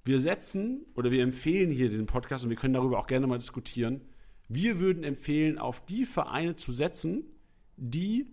[0.05, 3.39] wir setzen oder wir empfehlen hier diesen Podcast und wir können darüber auch gerne mal
[3.39, 4.01] diskutieren.
[4.49, 7.23] Wir würden empfehlen, auf die Vereine zu setzen,
[7.77, 8.27] die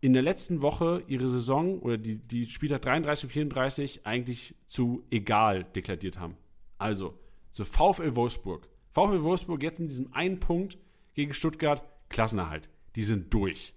[0.00, 5.04] in der letzten Woche ihre Saison oder die, die Spieltag 33 und 34 eigentlich zu
[5.10, 6.36] egal deklariert haben.
[6.82, 7.18] Also,
[7.52, 8.68] so VfL Wolfsburg.
[8.90, 10.78] VfL Wolfsburg jetzt mit diesem einen Punkt
[11.14, 12.68] gegen Stuttgart, Klassenerhalt.
[12.96, 13.74] Die sind durch.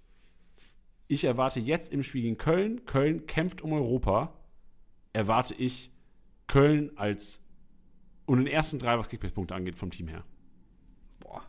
[1.08, 4.34] Ich erwarte jetzt im Spiel gegen Köln, Köln kämpft um Europa,
[5.12, 5.92] erwarte ich
[6.48, 7.42] Köln als
[8.26, 10.24] und den ersten drei, was Kickbase-Punkte angeht, vom Team her.
[11.20, 11.44] Boah.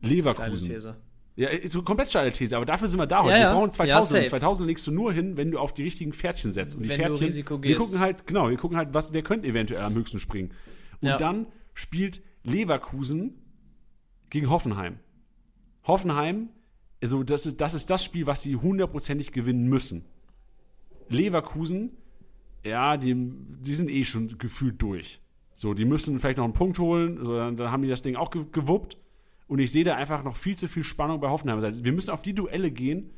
[0.00, 0.94] Leverkusen.
[1.36, 3.32] Ja, so komplett steile These, aber dafür sind wir da heute.
[3.32, 3.50] Ja, ja.
[3.50, 4.22] Wir brauchen 2000.
[4.22, 6.76] Ja, 2000 legst du nur hin, wenn du auf die richtigen Pferdchen setzt.
[6.76, 9.82] Und die wenn Pferdchen, wir gucken halt, genau, wir gucken halt, was, wer könnte eventuell
[9.82, 10.52] am höchsten springen.
[11.00, 13.42] Und dann spielt Leverkusen
[14.30, 15.00] gegen Hoffenheim.
[15.86, 16.50] Hoffenheim,
[17.02, 20.04] also das ist, das ist das Spiel, was sie hundertprozentig gewinnen müssen.
[21.08, 21.96] Leverkusen
[22.64, 25.20] ja, die, die sind eh schon gefühlt durch.
[25.54, 28.16] So, die müssen vielleicht noch einen Punkt holen, so, dann, dann haben die das Ding
[28.16, 28.96] auch gewuppt.
[29.46, 31.84] Und ich sehe da einfach noch viel zu viel Spannung bei Hoffenheim.
[31.84, 33.10] Wir müssen auf die Duelle gehen,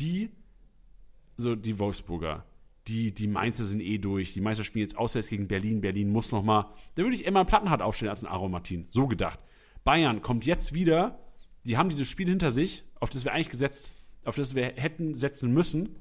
[0.00, 0.30] die,
[1.36, 2.44] so die Wolfsburger,
[2.88, 4.32] die, die Mainzer sind eh durch.
[4.32, 5.80] Die Meister spielen jetzt auswärts gegen Berlin.
[5.80, 6.72] Berlin muss noch mal.
[6.96, 8.86] Da würde ich immer einen Plattenhardt aufstellen als ein Aaron Martin.
[8.90, 9.38] So gedacht.
[9.84, 11.20] Bayern kommt jetzt wieder.
[11.64, 13.92] Die haben dieses Spiel hinter sich, auf das wir eigentlich gesetzt,
[14.24, 15.96] auf das wir hätten setzen müssen.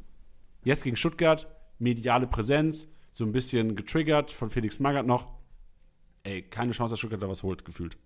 [0.64, 1.47] Jetzt gegen Stuttgart
[1.78, 5.34] mediale Präsenz, so ein bisschen getriggert von Felix Magath noch.
[6.24, 7.97] Ey, keine Chance, dass Stuttgart da was holt, gefühlt.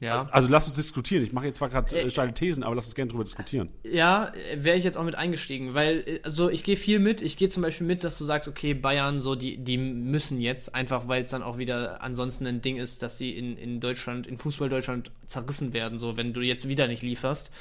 [0.00, 0.26] Ja.
[0.32, 1.22] Also lass uns diskutieren.
[1.22, 3.68] Ich mache jetzt zwar gerade äh, steile Thesen, aber lass uns gerne drüber diskutieren.
[3.84, 7.22] Ja, wäre ich jetzt auch mit eingestiegen, weil also ich gehe viel mit.
[7.22, 10.74] Ich gehe zum Beispiel mit, dass du sagst, okay, Bayern, so die, die müssen jetzt,
[10.74, 14.26] einfach weil es dann auch wieder ansonsten ein Ding ist, dass sie in, in Deutschland,
[14.26, 17.52] in Fußball Deutschland zerrissen werden, so wenn du jetzt wieder nicht lieferst.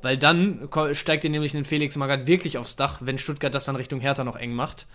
[0.00, 3.76] Weil dann steigt dir nämlich ein Felix Magath wirklich aufs Dach, wenn Stuttgart das dann
[3.76, 4.86] Richtung Hertha noch eng macht.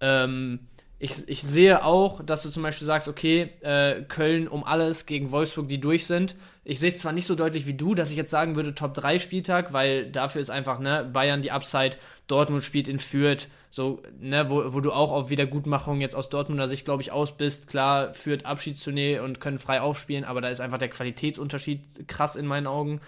[0.00, 0.60] Ähm,
[1.04, 5.32] ich, ich sehe auch, dass du zum Beispiel sagst, okay, äh, Köln um alles gegen
[5.32, 6.34] Wolfsburg, die durch sind.
[6.64, 8.94] Ich sehe es zwar nicht so deutlich wie du, dass ich jetzt sagen würde, Top
[8.94, 14.02] 3 Spieltag, weil dafür ist einfach, ne, Bayern die Upside, Dortmund spielt in Fürth, so,
[14.18, 17.68] ne, wo, wo du auch auf Wiedergutmachung jetzt aus Dortmunder Sicht, glaube ich, aus bist.
[17.68, 22.46] Klar, Fürth Abschiedstournee und können frei aufspielen, aber da ist einfach der Qualitätsunterschied krass in
[22.46, 23.02] meinen Augen.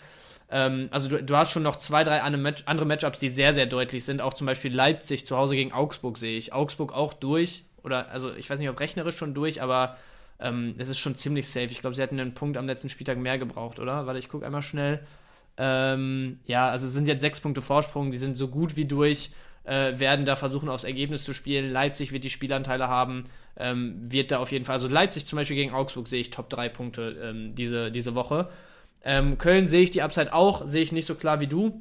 [0.51, 4.05] Ähm, also du, du, hast schon noch zwei, drei andere Matchups, die sehr, sehr deutlich
[4.05, 4.21] sind.
[4.21, 6.53] Auch zum Beispiel Leipzig zu Hause gegen Augsburg sehe ich.
[6.53, 7.65] Augsburg auch durch.
[7.87, 9.97] Oder, also ich weiß nicht, ob rechnerisch schon durch, aber
[10.41, 11.67] ähm, es ist schon ziemlich safe.
[11.67, 14.07] Ich glaube, sie hatten einen Punkt am letzten Spieltag mehr gebraucht, oder?
[14.07, 15.01] Warte, ich gucke einmal schnell.
[15.57, 19.31] Ähm, ja, also es sind jetzt sechs Punkte Vorsprung, die sind so gut wie durch,
[19.65, 21.71] äh, werden da versuchen, aufs Ergebnis zu spielen.
[21.73, 23.25] Leipzig wird die Spielanteile haben,
[23.57, 26.51] ähm, wird da auf jeden Fall, also Leipzig zum Beispiel gegen Augsburg sehe ich Top
[26.51, 28.51] 3 Punkte ähm, diese, diese Woche.
[29.05, 31.81] Ähm, Köln sehe ich die Upside auch, sehe ich nicht so klar wie du.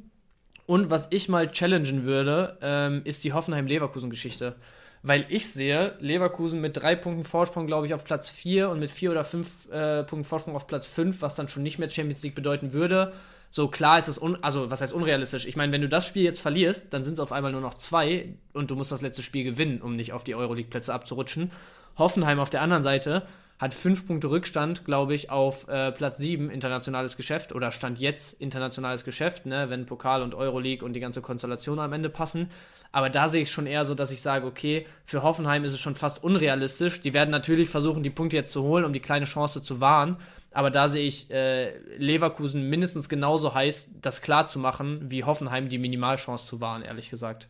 [0.66, 4.56] Und was ich mal challengen würde, ähm, ist die Hoffenheim-Leverkusen-Geschichte.
[5.02, 8.90] Weil ich sehe Leverkusen mit drei Punkten Vorsprung, glaube ich, auf Platz 4 und mit
[8.90, 12.22] vier oder fünf äh, Punkten Vorsprung auf Platz 5, was dann schon nicht mehr Champions
[12.24, 13.12] League bedeuten würde.
[13.52, 15.46] So klar ist es, also was heißt unrealistisch?
[15.46, 17.74] Ich meine, wenn du das Spiel jetzt verlierst, dann sind es auf einmal nur noch
[17.74, 21.52] zwei und du musst das letzte Spiel gewinnen, um nicht auf die Euroleague-Plätze abzurutschen.
[21.96, 23.22] Hoffenheim auf der anderen Seite
[23.58, 28.40] hat fünf Punkte Rückstand, glaube ich, auf äh, Platz sieben internationales Geschäft oder stand jetzt
[28.40, 32.50] internationales Geschäft, ne, wenn Pokal und Euroleague und die ganze Konstellation am Ende passen.
[32.92, 35.80] Aber da sehe ich schon eher so, dass ich sage, okay, für Hoffenheim ist es
[35.80, 37.00] schon fast unrealistisch.
[37.00, 40.16] Die werden natürlich versuchen, die Punkte jetzt zu holen, um die kleine Chance zu wahren.
[40.52, 45.68] Aber da sehe ich äh, Leverkusen mindestens genauso heiß, das klar zu machen, wie Hoffenheim
[45.68, 47.48] die Minimalchance zu wahren, ehrlich gesagt.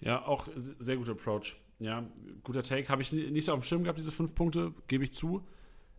[0.00, 0.46] Ja, auch
[0.78, 1.56] sehr guter Approach.
[1.82, 2.08] Ja,
[2.44, 2.88] guter Take.
[2.88, 5.42] Habe ich nicht so auf dem Schirm gehabt, diese fünf Punkte, gebe ich zu.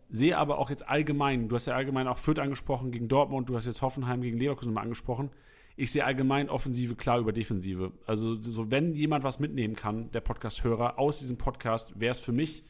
[0.08, 3.56] Sehe aber auch jetzt allgemein, du hast ja allgemein auch Fürth angesprochen gegen Dortmund, du
[3.56, 5.30] hast jetzt Hoffenheim gegen Leverkusen mal angesprochen.
[5.76, 7.92] Ich sehe allgemein Offensive klar über Defensive.
[8.06, 12.32] Also, so, wenn jemand was mitnehmen kann, der Podcast-Hörer, aus diesem Podcast, wäre es für
[12.32, 12.64] mich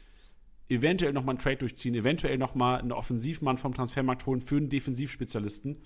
[0.69, 5.83] eventuell nochmal einen Trade durchziehen, eventuell nochmal einen Offensivmann vom Transfermarkt holen für einen Defensivspezialisten.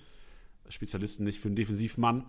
[0.69, 2.25] Spezialisten nicht, für einen Defensivmann.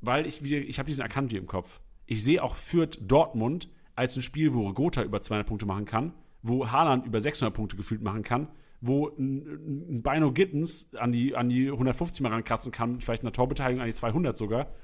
[0.00, 1.80] Weil ich, ich habe diesen Akanji im Kopf.
[2.06, 6.12] Ich sehe auch Fürth Dortmund als ein Spiel, wo Gotha über 200 Punkte machen kann,
[6.42, 8.48] wo Haaland über 600 Punkte gefühlt machen kann,
[8.80, 13.80] wo ein, Bino Gittens an die, an die 150 mal rankratzen kann, vielleicht eine Torbeteiligung
[13.80, 14.74] an die 200 sogar.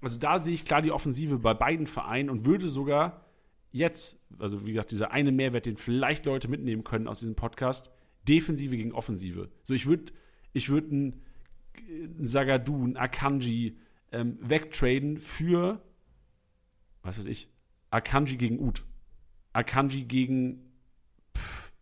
[0.00, 3.24] Also da sehe ich klar die Offensive bei beiden Vereinen und würde sogar
[3.70, 7.90] jetzt, also wie gesagt, dieser eine Mehrwert, den vielleicht Leute mitnehmen können aus diesem Podcast,
[8.28, 9.48] Defensive gegen Offensive.
[9.62, 10.12] So, ich würde
[10.52, 11.22] ich würd einen
[12.20, 13.78] Sagadu, einen Akanji
[14.12, 15.82] ähm, wegtraden für,
[17.02, 17.48] was weiß ich,
[17.92, 18.84] Akanji gegen Ut.
[19.52, 20.72] Akanji gegen
[21.36, 21.72] pff,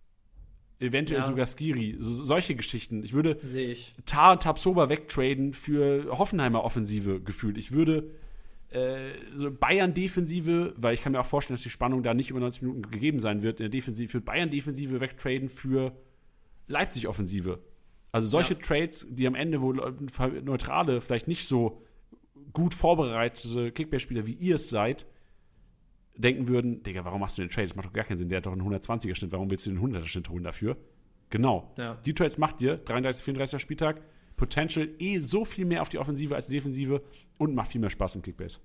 [0.80, 1.26] eventuell ja.
[1.26, 1.96] sogar Skiri.
[2.00, 3.04] So, solche Geschichten.
[3.04, 3.94] Ich würde ich.
[4.06, 7.58] Tar Tabsoba wegtraden für Hoffenheimer Offensive gefühlt.
[7.58, 8.10] Ich würde
[8.70, 12.40] äh, so Bayern-Defensive, weil ich kann mir auch vorstellen, dass die Spannung da nicht über
[12.40, 15.96] 90 Minuten gegeben sein wird in der Defensive, für Bayern-Defensive wegtraden für
[16.66, 17.60] Leipzig-Offensive.
[18.12, 18.60] Also solche ja.
[18.60, 21.82] Trades, die am Ende, wo neutrale, vielleicht nicht so
[22.52, 25.06] gut vorbereitete Kickbase-Spieler wie ihr es seid,
[26.16, 27.68] denken würden, Digga, warum machst du den Trade?
[27.68, 28.28] Das macht doch gar keinen Sinn.
[28.28, 29.32] Der hat doch einen 120er Schnitt.
[29.32, 30.76] Warum willst du den 100er Schnitt holen dafür?
[31.30, 31.72] Genau.
[31.78, 31.94] Ja.
[32.04, 34.02] Die Trades macht dir 33, 34er Spieltag.
[34.36, 37.02] Potential eh so viel mehr auf die Offensive als die Defensive
[37.38, 38.58] und macht viel mehr Spaß im Kickbase.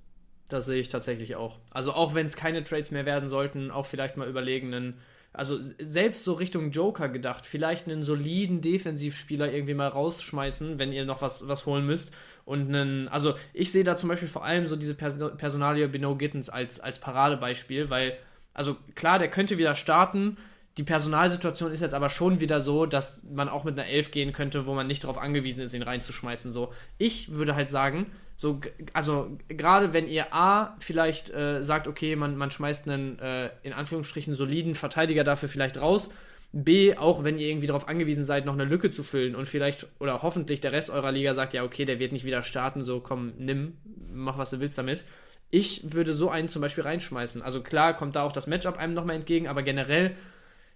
[0.49, 1.59] Das sehe ich tatsächlich auch.
[1.71, 4.99] Also auch wenn es keine Trades mehr werden sollten, auch vielleicht mal überlegen, einen
[5.35, 11.05] also selbst so Richtung Joker gedacht, vielleicht einen soliden Defensivspieler irgendwie mal rausschmeißen, wenn ihr
[11.05, 12.11] noch was, was holen müsst.
[12.45, 16.49] Und einen, also ich sehe da zum Beispiel vor allem so diese Personalie Beno Gittens
[16.49, 18.17] als, als Paradebeispiel, weil,
[18.53, 20.37] also klar, der könnte wieder starten.
[20.77, 24.33] Die Personalsituation ist jetzt aber schon wieder so, dass man auch mit einer Elf gehen
[24.33, 26.51] könnte, wo man nicht darauf angewiesen ist, ihn reinzuschmeißen.
[26.51, 28.59] So, ich würde halt sagen, so,
[28.91, 33.71] also gerade wenn ihr A vielleicht äh, sagt, okay, man, man schmeißt einen äh, in
[33.71, 36.09] Anführungsstrichen soliden Verteidiger dafür vielleicht raus.
[36.51, 39.87] B, auch wenn ihr irgendwie darauf angewiesen seid, noch eine Lücke zu füllen und vielleicht
[39.99, 42.99] oder hoffentlich der Rest eurer Liga sagt, ja, okay, der wird nicht wieder starten, so
[42.99, 43.73] komm, nimm,
[44.13, 45.03] mach was du willst damit.
[45.51, 47.41] Ich würde so einen zum Beispiel reinschmeißen.
[47.41, 50.15] Also klar kommt da auch das Matchup einem nochmal entgegen, aber generell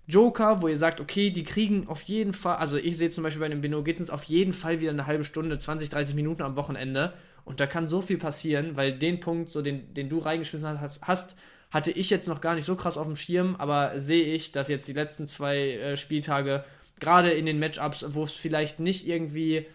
[0.09, 3.41] Joker, wo ihr sagt, okay, die kriegen auf jeden Fall, also ich sehe zum Beispiel
[3.41, 6.55] bei den Beno Gittens auf jeden Fall wieder eine halbe Stunde, 20, 30 Minuten am
[6.55, 7.13] Wochenende.
[7.45, 11.03] Und da kann so viel passieren, weil den Punkt, so den, den du reingeschmissen hast,
[11.03, 11.35] hast,
[11.69, 14.67] hatte ich jetzt noch gar nicht so krass auf dem Schirm, aber sehe ich, dass
[14.67, 16.63] jetzt die letzten zwei äh, Spieltage
[16.99, 19.67] gerade in den Matchups, wo es vielleicht nicht irgendwie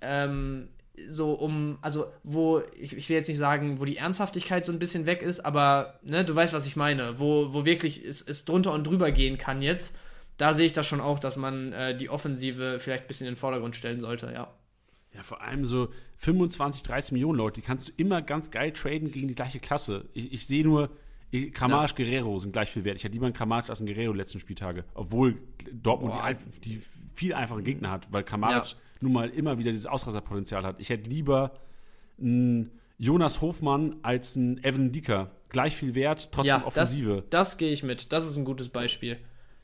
[0.00, 0.68] ähm,
[1.08, 4.78] so um, also wo, ich, ich will jetzt nicht sagen, wo die Ernsthaftigkeit so ein
[4.78, 8.44] bisschen weg ist, aber ne, du weißt, was ich meine, wo, wo wirklich es, es
[8.44, 9.94] drunter und drüber gehen kann jetzt,
[10.36, 13.34] da sehe ich das schon auch, dass man äh, die Offensive vielleicht ein bisschen in
[13.34, 14.52] den Vordergrund stellen sollte, ja.
[15.14, 15.88] Ja, vor allem so
[16.18, 20.08] 25, 30 Millionen Leute, die kannst du immer ganz geil traden gegen die gleiche Klasse.
[20.12, 20.90] Ich, ich sehe nur,
[21.52, 22.04] Kramaric, ja.
[22.04, 22.96] Guerrero sind gleich viel wert.
[22.96, 24.84] Ich hätte lieber einen Kramaric als einen Guerrero letzten Spieltage.
[24.94, 25.38] Obwohl
[25.72, 26.14] Dortmund
[26.64, 26.82] die, die,
[27.18, 28.78] viel einfachen Gegner hat, weil Kramaric ja.
[29.00, 30.76] nun mal immer wieder dieses Ausrasserpotenzial hat.
[30.78, 31.52] Ich hätte lieber
[32.20, 35.32] einen Jonas Hofmann als einen Evan Dicker.
[35.48, 37.24] Gleich viel wert, trotzdem ja, Offensive.
[37.30, 38.12] Das, das gehe ich mit.
[38.12, 39.18] Das ist ein gutes Beispiel.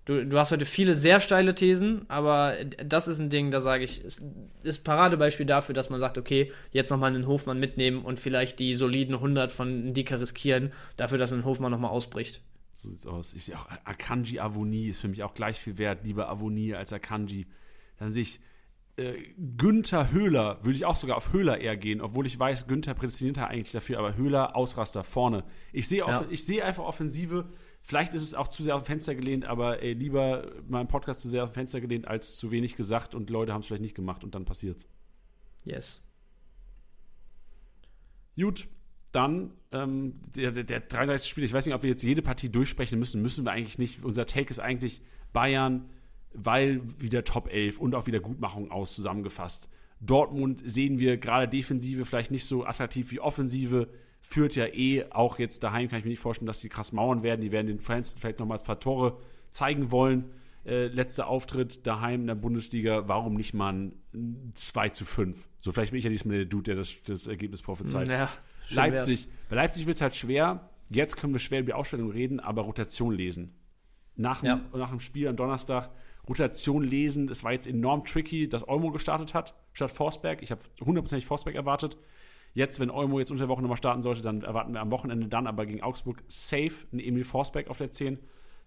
[0.04, 3.84] Du, du hast heute viele sehr steile Thesen, aber das ist ein Ding, da sage
[3.84, 4.22] ich, ist,
[4.62, 8.74] ist Paradebeispiel dafür, dass man sagt, okay, jetzt nochmal einen Hofmann mitnehmen und vielleicht die
[8.74, 12.42] soliden 100 von Dicker riskieren, dafür, dass ein Hofmann nochmal ausbricht.
[12.84, 13.32] So sieht's aus.
[13.32, 16.92] Ich sehe auch Akanji Avoni ist für mich auch gleich viel wert, lieber Avoni als
[16.92, 17.46] Akanji.
[17.96, 18.40] Dann sehe ich
[18.96, 19.14] äh,
[19.56, 23.38] Günther Höhler, würde ich auch sogar auf Höhler eher gehen, obwohl ich weiß, Günther prädestiniert
[23.38, 25.44] eigentlich dafür, aber Höhler Ausraster vorne.
[25.72, 26.26] Ich sehe ja.
[26.28, 27.48] ich sehe einfach Offensive
[27.86, 31.20] Vielleicht ist es auch zu sehr auf dem Fenster gelehnt, aber ey, lieber mal Podcast
[31.20, 33.82] zu sehr auf dem Fenster gelehnt, als zu wenig gesagt und Leute haben es vielleicht
[33.82, 34.88] nicht gemacht und dann passiert's.
[35.64, 36.02] Yes.
[38.36, 38.68] Gut,
[39.14, 41.30] dann ähm, der, der, der 33.
[41.30, 41.44] Spiel.
[41.44, 43.22] Ich weiß nicht, ob wir jetzt jede Partie durchsprechen müssen.
[43.22, 44.04] Müssen wir eigentlich nicht.
[44.04, 45.00] Unser Take ist eigentlich
[45.32, 45.88] Bayern,
[46.32, 49.68] weil wieder Top 11 und auch wieder Gutmachung aus zusammengefasst.
[50.00, 53.88] Dortmund sehen wir gerade Defensive vielleicht nicht so attraktiv wie Offensive
[54.20, 57.22] führt ja eh auch jetzt daheim, kann ich mir nicht vorstellen, dass die krass mauern
[57.22, 57.42] werden.
[57.42, 59.18] Die werden den Fans vielleicht nochmal ein paar Tore
[59.50, 60.30] zeigen wollen.
[60.64, 65.46] Äh, letzter Auftritt daheim in der Bundesliga, warum nicht mal ein 2 zu 5?
[65.58, 68.08] So, vielleicht bin ich ja diesmal der Dude, der das, das Ergebnis prophezeit.
[68.08, 68.30] Ja,
[68.70, 69.28] Leipzig.
[69.48, 70.70] Bei Leipzig wird es halt schwer.
[70.88, 73.54] Jetzt können wir schwer über die Aufstellung reden, aber Rotation lesen.
[74.16, 74.60] Nach dem, ja.
[74.78, 75.90] nach dem Spiel am Donnerstag
[76.28, 77.28] Rotation lesen.
[77.28, 80.42] Es war jetzt enorm tricky, dass Olmo gestartet hat, statt Forsberg.
[80.42, 81.96] Ich habe hundertprozentig Forsberg erwartet.
[82.54, 85.26] Jetzt, wenn Olmo jetzt unter der Woche nochmal starten sollte, dann erwarten wir am Wochenende
[85.26, 88.18] dann aber gegen Augsburg safe einen Emil Forsberg auf der 10.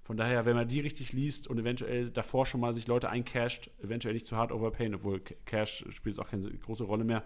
[0.04, 3.72] Von daher, wenn man die richtig liest und eventuell davor schon mal sich Leute eincasht,
[3.82, 7.24] eventuell nicht zu hart overpayen, obwohl Cash spielt auch keine große Rolle mehr,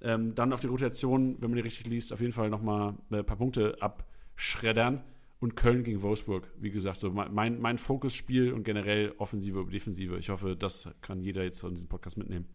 [0.00, 3.24] ähm, dann auf die Rotation, wenn man die richtig liest, auf jeden Fall nochmal ein
[3.24, 5.02] paar Punkte abschreddern.
[5.38, 10.16] Und Köln gegen Wolfsburg, wie gesagt, so mein, mein Fokusspiel und generell Offensive über Defensive.
[10.16, 12.46] Ich hoffe, das kann jeder jetzt von diesem Podcast mitnehmen.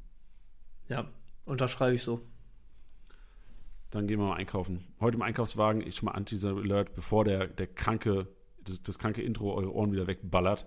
[0.90, 1.08] Ja,
[1.46, 2.22] unterschreibe ich so.
[3.92, 4.84] Dann gehen wir mal einkaufen.
[5.00, 8.28] Heute im Einkaufswagen, ich schon mal Anti-Alert, bevor der, der kranke,
[8.64, 10.66] das, das kranke Intro eure Ohren wieder wegballert.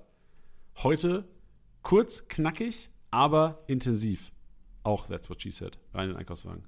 [0.77, 1.27] Heute
[1.83, 4.31] kurz, knackig, aber intensiv.
[4.85, 5.78] Auch That's What She Said.
[5.93, 6.62] Rein in den Einkaufswagen.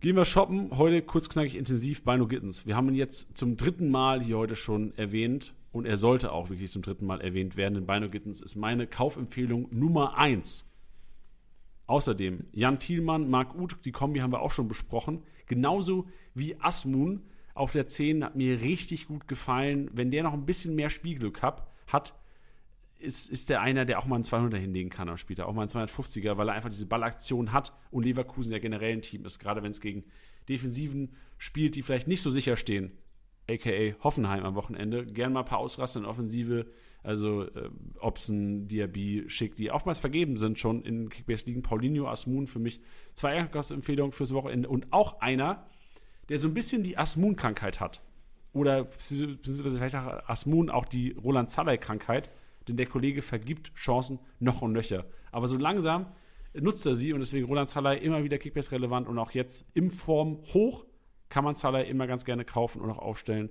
[0.00, 0.76] Gehen wir shoppen.
[0.76, 2.66] Heute kurz, knackig, intensiv bei No Gittens.
[2.66, 5.54] Wir haben ihn jetzt zum dritten Mal hier heute schon erwähnt.
[5.70, 8.86] Und er sollte auch wirklich zum dritten Mal erwähnt werden, denn Bino Gittens ist meine
[8.86, 10.72] Kaufempfehlung Nummer 1
[11.86, 15.22] Außerdem Jan Thielmann, Marc Uth, die Kombi haben wir auch schon besprochen.
[15.46, 17.22] Genauso wie Asmun
[17.54, 19.90] auf der 10 hat mir richtig gut gefallen.
[19.92, 22.14] Wenn der noch ein bisschen mehr Spielglück hat, hat
[23.02, 25.62] ist, ist der einer, der auch mal einen 200er hinlegen kann am Spieltag, auch mal
[25.62, 29.38] einen 250er, weil er einfach diese Ballaktion hat und Leverkusen ja generell ein Team ist,
[29.38, 30.04] gerade wenn es gegen
[30.48, 32.92] Defensiven spielt, die vielleicht nicht so sicher stehen,
[33.48, 36.66] aka Hoffenheim am Wochenende, gern mal ein paar Ausraster in Offensive,
[37.02, 41.62] also äh, Obsen, Diaby, Schick, die oftmals vergeben sind schon in Kickbase-Ligen.
[41.62, 42.80] Paulinho, Asmun für mich
[43.14, 45.66] zwei Einkaufsempfehlungen fürs Wochenende und auch einer,
[46.28, 48.02] der so ein bisschen die Asmun-Krankheit hat.
[48.52, 52.30] Oder beziehungsweise vielleicht auch Asmun auch die Roland Zalay-Krankheit,
[52.68, 55.04] denn der Kollege vergibt Chancen noch und nöcher.
[55.30, 56.06] Aber so langsam
[56.54, 59.90] nutzt er sie und deswegen Roland Zalay immer wieder Kickbase relevant und auch jetzt im
[59.90, 60.84] Form hoch
[61.28, 63.50] kann man Zalay immer ganz gerne kaufen und auch aufstellen.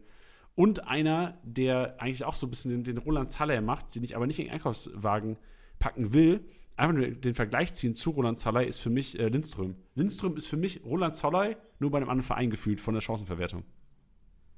[0.55, 4.15] Und einer, der eigentlich auch so ein bisschen den, den Roland Zaller macht, den ich
[4.15, 5.37] aber nicht in den Einkaufswagen
[5.79, 6.41] packen will,
[6.75, 9.75] einfach nur den Vergleich ziehen zu Roland Zaller, ist für mich äh, Lindström.
[9.95, 13.63] Lindström ist für mich Roland Zaller nur bei einem anderen Verein gefühlt von der Chancenverwertung.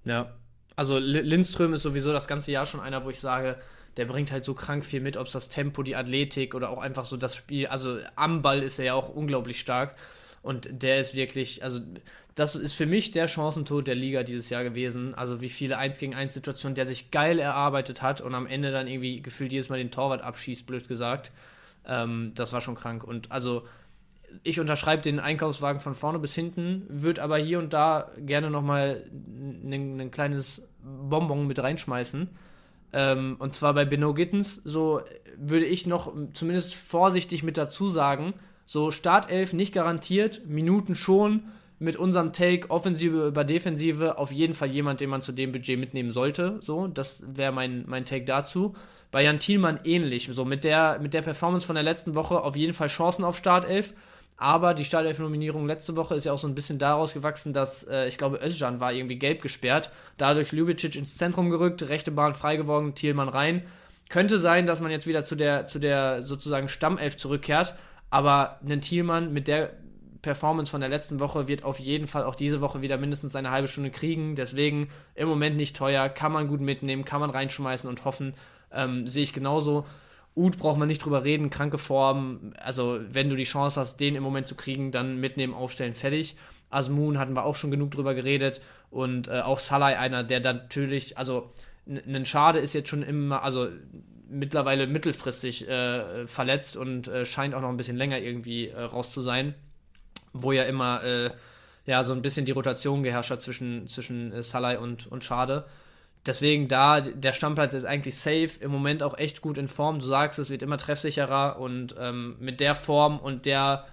[0.03, 0.35] Ja,
[0.75, 3.57] also Lindström ist sowieso das ganze Jahr schon einer, wo ich sage,
[3.97, 6.81] der bringt halt so krank viel mit, ob es das Tempo, die Athletik oder auch
[6.81, 7.67] einfach so das Spiel.
[7.67, 9.95] Also am Ball ist er ja auch unglaublich stark.
[10.41, 11.79] Und der ist wirklich, also
[12.35, 15.13] das ist für mich der Chancentod der Liga dieses Jahr gewesen.
[15.13, 18.71] Also wie viele 1 gegen 1 Situationen der sich geil erarbeitet hat und am Ende
[18.71, 21.31] dann irgendwie gefühlt jedes Mal den Torwart abschießt, blöd gesagt.
[21.85, 23.03] Ähm, das war schon krank.
[23.03, 23.67] Und also
[24.41, 29.03] ich unterschreibe den Einkaufswagen von vorne bis hinten, würde aber hier und da gerne nochmal
[29.11, 32.29] ein, ein kleines Bonbon mit reinschmeißen.
[32.93, 35.01] Ähm, und zwar bei Benno Gittens, so
[35.37, 38.33] würde ich noch zumindest vorsichtig mit dazu sagen,
[38.65, 41.43] so Startelf nicht garantiert, Minuten schon,
[41.79, 45.77] mit unserem Take Offensive über Defensive auf jeden Fall jemand, den man zu dem Budget
[45.77, 46.57] mitnehmen sollte.
[46.61, 48.73] So, das wäre mein, mein Take dazu.
[49.11, 50.29] Bei Jan Thielmann ähnlich.
[50.31, 53.35] So, mit der, mit der Performance von der letzten Woche auf jeden Fall Chancen auf
[53.35, 53.93] Startelf.
[54.37, 58.07] Aber die Startelf-Nominierung letzte Woche ist ja auch so ein bisschen daraus gewachsen, dass äh,
[58.07, 59.91] ich glaube, Özcan war irgendwie gelb gesperrt.
[60.17, 63.63] Dadurch Ljubicic ins Zentrum gerückt, rechte Bahn frei geworden, Thielmann rein.
[64.09, 67.75] Könnte sein, dass man jetzt wieder zu der, zu der sozusagen Stammelf zurückkehrt.
[68.09, 69.71] Aber ein Thielmann mit der
[70.21, 73.51] Performance von der letzten Woche wird auf jeden Fall auch diese Woche wieder mindestens eine
[73.51, 74.35] halbe Stunde kriegen.
[74.35, 78.33] Deswegen im Moment nicht teuer, kann man gut mitnehmen, kann man reinschmeißen und hoffen.
[78.71, 79.85] Ähm, sehe ich genauso.
[80.35, 82.53] Ud braucht man nicht drüber reden, kranke Form.
[82.57, 86.35] Also, wenn du die Chance hast, den im Moment zu kriegen, dann mitnehmen, aufstellen, fertig.
[86.69, 88.61] Asmoon hatten wir auch schon genug drüber geredet.
[88.89, 91.51] Und äh, auch Salah, einer, der natürlich, also,
[91.85, 93.67] ein Schade ist jetzt schon immer, also
[94.29, 99.11] mittlerweile mittelfristig äh, verletzt und äh, scheint auch noch ein bisschen länger irgendwie äh, raus
[99.11, 99.53] zu sein
[100.33, 101.29] wo ja immer äh,
[101.85, 105.65] ja, so ein bisschen die Rotation geherrscht hat zwischen, zwischen äh, Salai und, und Schade.
[106.25, 109.99] Deswegen da, der Stammplatz ist eigentlich safe, im Moment auch echt gut in Form.
[109.99, 113.85] Du sagst, es wird immer treffsicherer und ähm, mit der Form und der,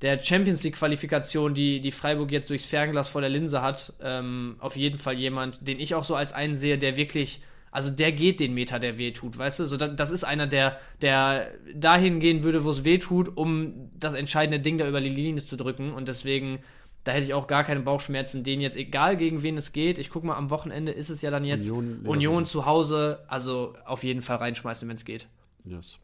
[0.00, 4.76] der Champions League-Qualifikation, die, die Freiburg jetzt durchs Fernglas vor der Linse hat, ähm, auf
[4.76, 8.38] jeden Fall jemand, den ich auch so als einen sehe, der wirklich also der geht
[8.38, 9.66] den Meter, der weh tut, weißt du?
[9.66, 14.12] So, das ist einer, der, der dahin gehen würde, wo es weh tut, um das
[14.12, 15.94] entscheidende Ding da über die Linie zu drücken.
[15.94, 16.58] Und deswegen,
[17.04, 19.98] da hätte ich auch gar keine Bauchschmerzen, den jetzt, egal gegen wen es geht.
[19.98, 23.24] Ich guck mal, am Wochenende ist es ja dann jetzt Union, Union zu Hause.
[23.26, 25.28] Also auf jeden Fall reinschmeißen, wenn es geht.
[25.64, 25.98] Yes.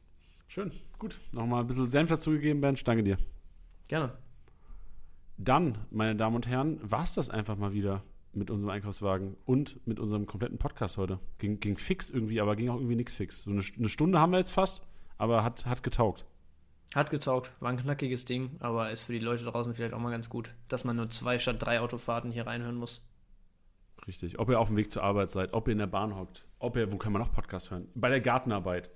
[0.48, 1.20] Schön, gut.
[1.30, 2.82] Nochmal ein bisschen Senf dazugegeben, Bench.
[2.82, 3.18] Danke dir.
[3.86, 4.12] Gerne.
[5.36, 9.86] Dann, meine Damen und Herren, war es das einfach mal wieder mit unserem Einkaufswagen und
[9.86, 11.20] mit unserem kompletten Podcast heute.
[11.38, 13.42] Ging, ging fix irgendwie, aber ging auch irgendwie nichts fix.
[13.42, 14.82] So eine, eine, Stunde haben wir jetzt fast,
[15.16, 16.26] aber hat, hat getaugt.
[16.94, 20.10] Hat getaugt, war ein knackiges Ding, aber ist für die Leute draußen vielleicht auch mal
[20.10, 23.02] ganz gut, dass man nur zwei statt drei Autofahrten hier reinhören muss.
[24.06, 24.38] Richtig.
[24.38, 26.76] Ob ihr auf dem Weg zur Arbeit seid, ob ihr in der Bahn hockt, ob
[26.76, 27.88] ihr, wo kann man noch Podcast hören?
[27.94, 28.90] Bei der Gartenarbeit.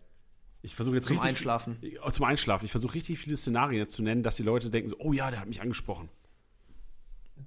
[0.62, 1.78] Ich versuche jetzt zum richtig, Einschlafen.
[2.04, 2.64] Oh, zum Einschlafen.
[2.64, 5.30] Ich versuche richtig viele Szenarien jetzt zu nennen, dass die Leute denken so, oh ja,
[5.30, 6.08] der hat mich angesprochen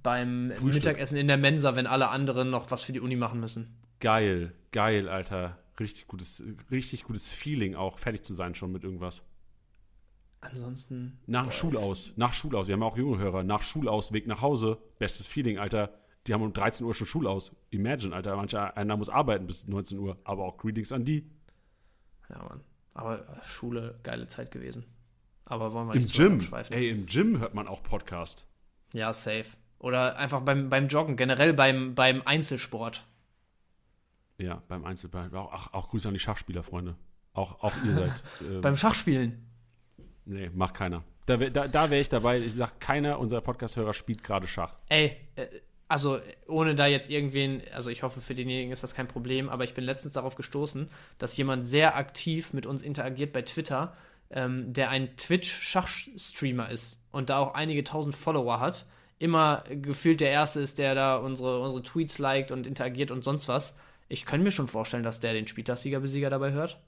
[0.02, 0.84] beim Frühstück.
[0.84, 3.76] Mittagessen in der Mensa, wenn alle anderen noch was für die Uni machen müssen.
[4.00, 5.58] Geil, geil, Alter.
[5.78, 9.24] Richtig gutes, richtig gutes Feeling auch, fertig zu sein schon mit irgendwas.
[10.50, 11.18] Ansonsten.
[11.26, 12.66] Nach Schulaus, nach Schulaus.
[12.68, 13.42] Wir haben auch junge Hörer.
[13.42, 14.78] Nach Schulaus, Weg nach Hause.
[14.98, 15.92] Bestes Feeling, Alter.
[16.26, 17.54] Die haben um 13 Uhr schon Schulaus.
[17.70, 18.36] Imagine, Alter.
[18.36, 20.18] Mancher einer muss arbeiten bis 19 Uhr.
[20.24, 21.30] Aber auch Greetings an die.
[22.28, 22.60] Ja, Mann.
[22.94, 24.84] Aber Schule, geile Zeit gewesen.
[25.44, 26.54] Aber wollen wir nicht Im Gym.
[26.70, 28.46] Ey, im Gym hört man auch Podcast.
[28.92, 29.46] Ja, safe.
[29.78, 33.04] Oder einfach beim, beim Joggen, generell beim, beim Einzelsport.
[34.38, 35.32] Ja, beim Einzelsport.
[35.34, 36.96] Auch, auch, auch Grüße an die Schachspieler, Freunde.
[37.32, 38.24] Auch, auch ihr seid.
[38.40, 39.46] Ähm, beim Schachspielen?
[40.26, 41.02] Nee, macht keiner.
[41.26, 42.40] Da, da, da wäre ich dabei.
[42.40, 44.74] Ich sag, keiner unserer Podcast-Hörer spielt gerade Schach.
[44.88, 45.46] Ey, äh,
[45.88, 46.18] also
[46.48, 49.74] ohne da jetzt irgendwen, also ich hoffe, für denjenigen ist das kein Problem, aber ich
[49.74, 53.96] bin letztens darauf gestoßen, dass jemand sehr aktiv mit uns interagiert bei Twitter,
[54.30, 58.84] ähm, der ein Twitch-Schachstreamer ist und da auch einige tausend Follower hat
[59.18, 63.48] immer gefühlt der Erste ist, der da unsere, unsere Tweets liked und interagiert und sonst
[63.48, 63.76] was.
[64.08, 66.78] Ich könnte mir schon vorstellen, dass der den Spieltagssieger-Besieger dabei hört.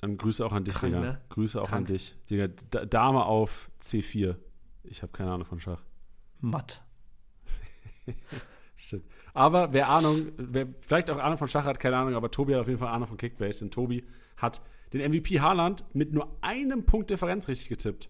[0.00, 1.04] Dann Grüße auch an dich, Krank, Digga.
[1.04, 1.20] Ne?
[1.28, 1.88] Grüße auch Krank.
[1.88, 2.16] an dich.
[2.30, 4.36] Digga, Dame auf C4.
[4.84, 5.82] Ich habe keine Ahnung von Schach.
[6.40, 6.82] Matt.
[8.76, 9.04] Shit.
[9.34, 12.62] Aber wer Ahnung, wer vielleicht auch Ahnung von Schach hat, keine Ahnung, aber Tobi hat
[12.62, 13.60] auf jeden Fall Ahnung von Kickbase.
[13.60, 14.04] Denn Tobi
[14.38, 14.62] hat
[14.94, 18.08] den MVP Haaland mit nur einem Punkt Differenz richtig getippt.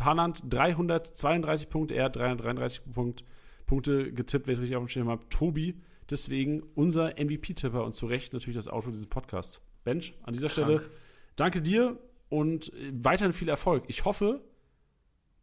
[0.00, 3.24] Haaland 332 Punkte, er hat 333 Punkt,
[3.66, 5.28] Punkte getippt, wenn ich es richtig auf dem Schirm habe.
[5.28, 5.80] Tobi,
[6.10, 9.60] deswegen unser MVP-Tipper und zu Recht natürlich das Auto dieses Podcasts.
[9.84, 10.66] Bench, an dieser Krank.
[10.66, 10.90] Stelle
[11.36, 13.84] danke dir und weiterhin viel Erfolg.
[13.88, 14.42] Ich hoffe,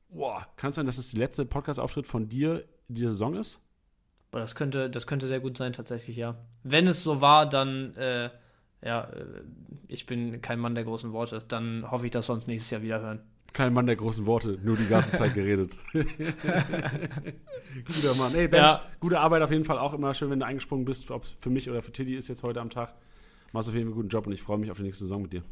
[0.09, 3.59] boah, kann es sein, dass es der letzte Podcast-Auftritt von dir dieser Saison ist?
[4.31, 6.35] Boah, das könnte, das könnte sehr gut sein, tatsächlich, ja.
[6.63, 8.29] Wenn es so war, dann, äh,
[8.83, 9.43] ja, äh,
[9.87, 11.41] ich bin kein Mann der großen Worte.
[11.47, 13.21] Dann hoffe ich, dass wir uns nächstes Jahr wieder hören.
[13.53, 15.77] Kein Mann der großen Worte, nur die ganze Zeit geredet.
[15.93, 16.05] Guter
[18.15, 18.33] Mann.
[18.33, 18.81] Ey, Bench, ja.
[18.99, 21.51] gute Arbeit auf jeden Fall auch immer schön, wenn du eingesprungen bist, ob es für
[21.51, 22.95] mich oder für Tiddy ist jetzt heute am Tag.
[23.51, 25.21] Machst auf jeden Fall einen guten Job und ich freue mich auf die nächste Saison
[25.21, 25.43] mit dir.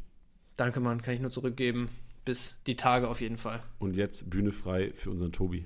[0.57, 1.89] Danke, Mann, kann ich nur zurückgeben.
[2.23, 3.63] Bis die Tage auf jeden Fall.
[3.79, 5.65] Und jetzt Bühne frei für unseren Tobi.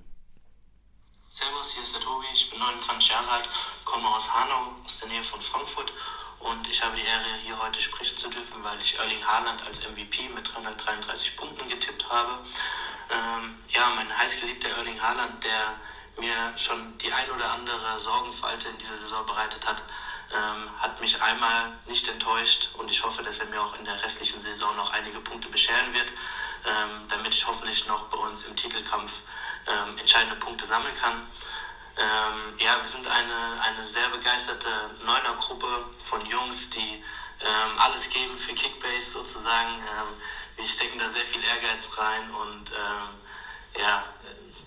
[1.31, 3.49] Servus, hier ist der Tobi, ich bin 29 Jahre alt,
[3.83, 5.91] komme aus Hanau, aus der Nähe von Frankfurt
[6.39, 9.79] und ich habe die Ehre, hier heute sprechen zu dürfen, weil ich Erling Haaland als
[9.79, 12.39] MVP mit 333 Punkten getippt habe.
[13.09, 15.75] Ähm, ja, mein heißgeliebter Erling Haaland, der
[16.21, 19.83] mir schon die ein oder andere Sorgenfalte in dieser Saison bereitet hat,
[20.33, 24.01] ähm, hat mich einmal nicht enttäuscht und ich hoffe, dass er mir auch in der
[24.01, 26.09] restlichen Saison noch einige Punkte bescheren wird,
[26.65, 29.11] ähm, damit ich hoffentlich noch bei uns im Titelkampf
[29.67, 31.21] ähm, entscheidende Punkte sammeln kann.
[31.97, 34.69] Ähm, ja, wir sind eine, eine sehr begeisterte
[35.05, 37.03] Neuner-Gruppe von Jungs, die
[37.39, 39.75] ähm, alles geben für Kickbase sozusagen.
[39.79, 40.21] Ähm,
[40.57, 42.71] wir stecken da sehr viel Ehrgeiz rein und
[43.77, 44.05] ja,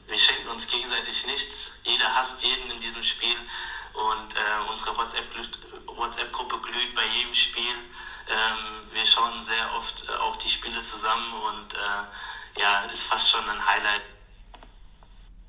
[0.07, 1.73] wir schenken uns gegenseitig nichts.
[1.83, 3.37] Jeder hasst jeden in diesem Spiel
[3.99, 7.75] und äh, unsere WhatsApp-Gruppe WhatsApp glüht bei jedem Spiel.
[8.29, 13.29] Ähm, wir schauen sehr oft äh, auch die Spiele zusammen und äh, ja, ist fast
[13.29, 14.03] schon ein Highlight,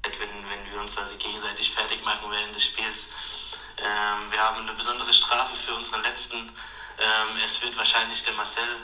[0.03, 3.07] wenn, wenn wir uns da gegenseitig fertig machen während des Spiels.
[3.77, 6.37] Ähm, wir haben eine besondere Strafe für unseren letzten.
[6.37, 8.77] Ähm, es wird wahrscheinlich der Marcel,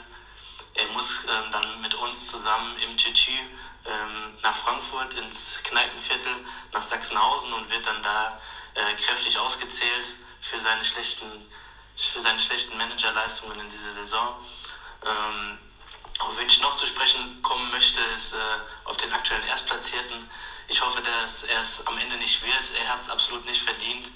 [0.74, 6.36] er muss ähm, dann mit uns zusammen im Tütü ähm, nach Frankfurt ins Kneipenviertel,
[6.72, 8.40] nach Sachsenhausen und wird dann da
[8.76, 10.08] äh, kräftig ausgezählt
[10.42, 11.50] für seine schlechten,
[11.96, 14.36] für seine schlechten Managerleistungen in dieser Saison.
[15.04, 15.58] Ähm,
[16.18, 18.36] auf wen ich noch zu sprechen kommen möchte, ist äh,
[18.84, 20.28] auf den aktuellen Erstplatzierten.
[20.68, 22.70] Ich hoffe, dass er es am Ende nicht wird.
[22.78, 24.08] Er hat es absolut nicht verdient.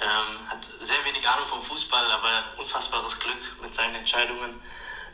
[0.00, 4.60] Ähm, hat sehr wenig Ahnung vom Fußball, aber unfassbares Glück mit seinen Entscheidungen.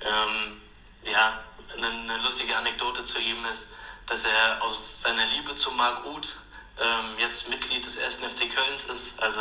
[0.01, 0.61] Ähm,
[1.05, 1.45] ja,
[1.75, 3.69] eine, eine, lustige Anekdote zu ihm ist,
[4.07, 6.37] dass er aus seiner Liebe zu Marc Uth
[6.81, 8.17] ähm, jetzt Mitglied des 1.
[8.17, 9.19] FC Kölns ist.
[9.19, 9.41] Also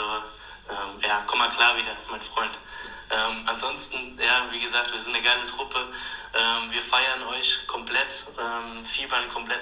[0.69, 2.57] ähm, ja, komm mal klar wieder, mein Freund.
[3.09, 5.87] Ähm, ansonsten, ja, wie gesagt, wir sind eine geile Truppe.
[6.33, 9.61] Ähm, wir feiern euch komplett, ähm, fiebern komplett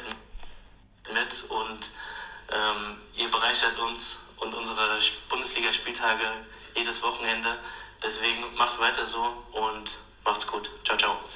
[1.11, 1.89] mit und
[2.51, 4.99] ähm, ihr bereichert uns und unsere
[5.29, 6.25] Bundesligaspieltage
[6.75, 7.57] jedes Wochenende.
[8.03, 9.91] Deswegen macht weiter so und
[10.23, 10.69] macht's gut.
[10.85, 11.29] Ciao, ciao.